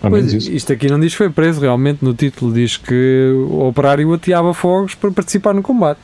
Pois, 0.00 0.32
isto 0.32 0.72
aqui 0.72 0.88
não 0.88 1.00
diz 1.00 1.12
que 1.12 1.18
foi 1.18 1.30
preso, 1.30 1.60
realmente 1.60 2.04
no 2.04 2.14
título 2.14 2.52
diz 2.52 2.76
que 2.76 3.32
o 3.48 3.66
operário 3.66 4.12
ateava 4.12 4.54
fogos 4.54 4.94
para 4.94 5.10
participar 5.10 5.52
no 5.54 5.62
combate. 5.62 6.00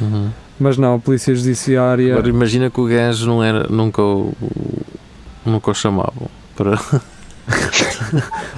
Uhum. 0.00 0.30
Mas 0.58 0.78
não, 0.78 0.94
a 0.94 0.98
polícia 0.98 1.34
judiciária. 1.34 2.12
Agora 2.12 2.28
imagina 2.28 2.70
que 2.70 2.80
o 2.80 2.86
gajo 2.86 3.26
não 3.26 3.42
era, 3.42 3.66
nunca 3.68 4.00
o, 4.00 4.32
nunca 5.44 5.70
o 5.70 5.74
chamavam 5.74 6.28
para. 6.56 6.78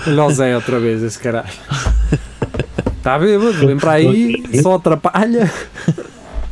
Olha 0.07 0.25
o 0.25 0.31
Zé 0.31 0.55
outra 0.55 0.79
vez, 0.79 1.03
esse 1.03 1.19
caralho. 1.19 1.49
Está 2.99 3.19
bêbado, 3.19 3.53
vem 3.67 3.77
para 3.77 3.93
aí, 3.93 4.43
só 4.63 4.75
atrapalha. 4.77 5.51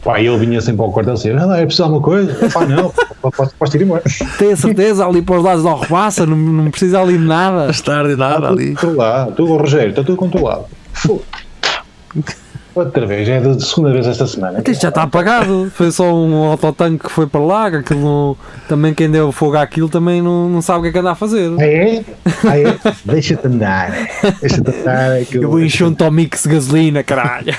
Pá, 0.05 0.21
e 0.21 0.27
ele 0.27 0.37
vinha 0.39 0.61
sempre 0.61 0.83
ao 0.83 0.93
quartel 0.93 1.15
assim, 1.15 1.31
ah, 1.31 1.47
não, 1.47 1.55
é 1.55 1.63
preciso 1.65 1.85
alguma 1.85 2.03
coisa? 2.03 2.35
Pá, 2.53 2.67
não, 2.67 2.93
posso, 3.33 3.55
posso 3.59 3.77
ir 3.77 3.83
embora. 3.83 4.03
A 4.05 4.57
certeza 4.57 5.07
ali 5.07 5.23
para 5.23 5.39
os 5.39 5.43
lados 5.45 5.65
não 5.65 5.79
repassa, 5.79 6.27
não, 6.27 6.37
não 6.37 6.71
precisa 6.71 7.01
ali 7.01 7.17
de 7.17 7.25
nada. 7.25 7.73
tarde 7.73 8.13
e 8.13 8.17
nada 8.17 8.35
Está 8.37 8.49
ali. 8.49 8.75
controlado. 8.75 9.33
Tudo, 9.33 9.57
Rogério, 9.57 9.91
está 9.91 10.03
tudo 10.05 10.17
controlado. 10.17 10.67
Fogo. 10.93 11.25
Outra 12.75 13.07
vez, 13.07 13.29
é 13.29 13.41
da 13.41 13.59
segunda 13.61 13.93
vez 13.93 14.05
esta 14.07 14.27
semana. 14.27 14.59
Isto 14.67 14.83
já 14.83 14.89
está 14.89 15.03
apagado. 15.05 15.71
Foi 15.75 15.93
só 15.93 16.13
um 16.13 16.35
autotanque 16.45 17.05
que 17.07 17.11
foi 17.11 17.27
para 17.27 17.41
lá, 17.41 17.71
que 17.71 17.77
aquilo 17.77 18.01
não- 18.01 18.37
também 18.69 18.93
quem 18.93 19.09
deu 19.11 19.31
fogo 19.31 19.57
àquilo 19.57 19.89
também 19.89 20.21
não, 20.21 20.49
não 20.49 20.61
sabe 20.61 20.81
o 20.81 20.83
que 20.83 20.89
é 20.89 20.93
que 20.93 20.99
anda 20.99 21.13
a 21.13 21.15
fazer. 21.15 21.53
Ah, 21.59 21.65
é? 21.65 22.05
Ah, 22.49 22.59
é? 22.59 22.79
Deixa-te 23.05 23.47
andar. 23.47 23.93
Deixa-te 24.41 24.71
andar. 24.71 25.21
é 25.21 25.25
que 25.25 25.37
Eu 25.37 25.49
vou 25.51 25.61
encher 25.61 25.85
um 25.85 25.95
Tomix 25.95 26.43
de 26.43 26.49
gasolina, 26.49 27.03
caralho. 27.05 27.55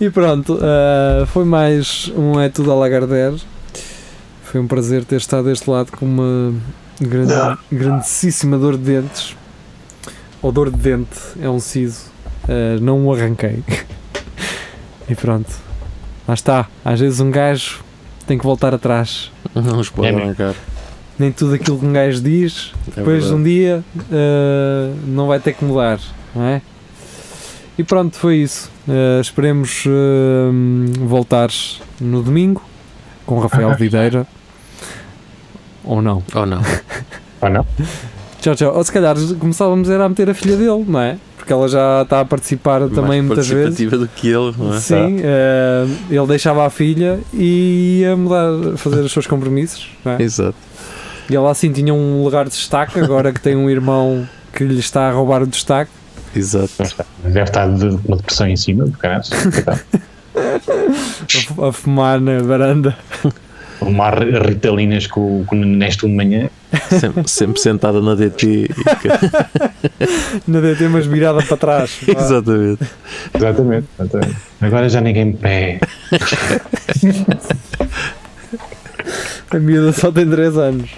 e 0.00 0.10
pronto, 0.10 0.58
ah, 0.62 1.26
foi 1.26 1.44
mais 1.44 2.10
um 2.16 2.38
É 2.40 2.48
Tudo 2.48 2.70
a 2.72 2.74
Lagardère. 2.74 3.36
Foi 4.44 4.60
um 4.60 4.66
prazer 4.66 5.04
ter 5.04 5.16
estado 5.16 5.44
deste 5.44 5.68
lado 5.68 5.90
com 5.92 6.06
uma 6.06 6.54
grande, 7.00 7.34
grandíssima 7.70 8.56
dor 8.56 8.76
de 8.76 8.84
dentes. 9.00 9.36
Ou 10.42 10.52
dor 10.52 10.70
de 10.70 10.76
dente, 10.76 11.18
é 11.40 11.48
um 11.48 11.58
siso. 11.60 12.06
Ah, 12.48 12.78
não 12.80 13.06
o 13.06 13.12
arranquei. 13.12 13.62
e 15.08 15.14
pronto, 15.14 15.50
lá 16.26 16.34
está. 16.34 16.66
Às 16.84 17.00
vezes 17.00 17.20
um 17.20 17.30
gajo 17.30 17.80
tem 18.26 18.38
que 18.38 18.44
voltar 18.44 18.74
atrás. 18.74 19.30
Não 19.54 19.78
os 19.78 19.90
pode 19.90 20.08
É 20.08 20.14
arrancar. 20.14 20.54
Nem 21.18 21.32
tudo 21.32 21.54
aquilo 21.54 21.78
que 21.78 21.84
um 21.84 21.92
gajo 21.92 22.20
diz 22.20 22.72
É 22.92 23.00
depois 23.00 23.24
verdade. 23.24 23.34
um 23.34 23.42
dia 23.42 23.84
uh, 23.96 24.96
não 25.04 25.26
vai 25.26 25.40
ter 25.40 25.52
que 25.52 25.64
mudar, 25.64 25.98
não 26.34 26.44
é? 26.44 26.62
E 27.76 27.82
pronto, 27.84 28.16
foi 28.16 28.36
isso. 28.36 28.70
Uh, 28.86 29.20
esperemos 29.20 29.84
uh, 29.86 30.52
voltar 31.06 31.48
no 32.00 32.22
domingo 32.22 32.62
com 33.26 33.38
Rafael 33.40 33.74
Videira. 33.78 34.26
Ou 35.84 36.00
não. 36.02 36.22
Ou 36.34 36.46
não. 36.46 36.60
Ah, 37.40 37.48
não? 37.50 37.66
Tchau, 38.40 38.54
tchau. 38.54 38.74
Ou 38.76 38.84
se 38.84 38.92
calhar 38.92 39.16
começávamos 39.38 39.90
era 39.90 40.04
a 40.04 40.08
meter 40.08 40.30
a 40.30 40.34
filha 40.34 40.56
dele, 40.56 40.84
não 40.86 41.00
é? 41.00 41.16
Porque 41.36 41.52
ela 41.52 41.68
já 41.68 42.02
está 42.02 42.20
a 42.20 42.24
participar 42.24 42.80
também 42.88 43.02
Mais 43.20 43.24
muitas 43.24 43.48
vezes. 43.48 43.64
participativa 43.70 43.98
do 43.98 44.08
que 44.08 44.28
ele, 44.28 44.54
não 44.58 44.74
é? 44.74 44.80
Sim, 44.80 45.16
uh, 45.18 45.96
ele 46.10 46.26
deixava 46.26 46.66
a 46.66 46.70
filha 46.70 47.18
e 47.32 48.00
ia 48.02 48.16
mudar, 48.16 48.76
fazer 48.76 49.00
os 49.00 49.10
seus 49.12 49.26
compromissos. 49.26 49.88
Não 50.04 50.12
é? 50.12 50.22
Exato. 50.22 50.54
E 51.30 51.34
ela 51.36 51.50
assim 51.50 51.72
tinha 51.72 51.92
um 51.92 52.22
lugar 52.22 52.44
de 52.44 52.50
destaque, 52.52 52.98
agora 53.00 53.32
que 53.32 53.40
tem 53.40 53.56
um 53.56 53.68
irmão 53.68 54.26
que 54.52 54.62
lhe 54.64 54.78
está 54.78 55.08
a 55.08 55.12
roubar 55.12 55.42
o 55.42 55.46
destaque. 55.46 55.90
Exato. 56.34 56.70
Deve 57.24 57.42
estar 57.42 57.66
de 57.72 57.86
uma 58.06 58.16
depressão 58.16 58.46
em 58.46 58.56
cima, 58.56 58.84
do 58.84 58.92
caralho. 58.98 59.24
Coitado. 59.52 59.80
a 60.36 61.40
fu- 61.54 61.64
a 61.64 61.72
fumar 61.72 62.20
na 62.20 62.38
varanda. 62.42 62.96
Uma 63.80 64.10
ritalinas 64.10 65.06
com, 65.06 65.44
com 65.44 65.56
o 65.56 65.64
Nesto 65.64 66.08
de 66.08 66.14
manhã. 66.14 66.50
Sempre, 66.90 67.28
sempre 67.28 67.60
sentada 67.60 68.00
na 68.02 68.14
DT. 68.14 68.68
Na 70.46 70.60
DT, 70.60 70.88
mas 70.88 71.06
virada 71.06 71.42
para 71.42 71.56
trás. 71.56 71.98
Exatamente. 72.06 72.82
Exatamente, 73.34 73.86
exatamente. 73.98 74.36
Agora 74.60 74.88
já 74.88 75.00
ninguém 75.00 75.26
me 75.26 75.34
pé. 75.34 75.80
A 79.50 79.58
miúda 79.58 79.92
só 79.92 80.12
tem 80.12 80.28
3 80.28 80.58
anos. 80.58 80.90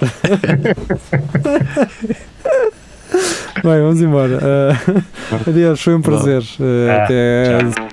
Bem, 3.62 3.81
vamos 3.83 4.01
embora. 4.01 4.38
Ah, 4.43 4.77
adeus, 5.47 5.81
foi 5.83 5.95
um 5.95 6.01
prazer. 6.01 6.43
Ah, 6.88 7.05
até 7.05 7.59
tchau. 7.59 7.88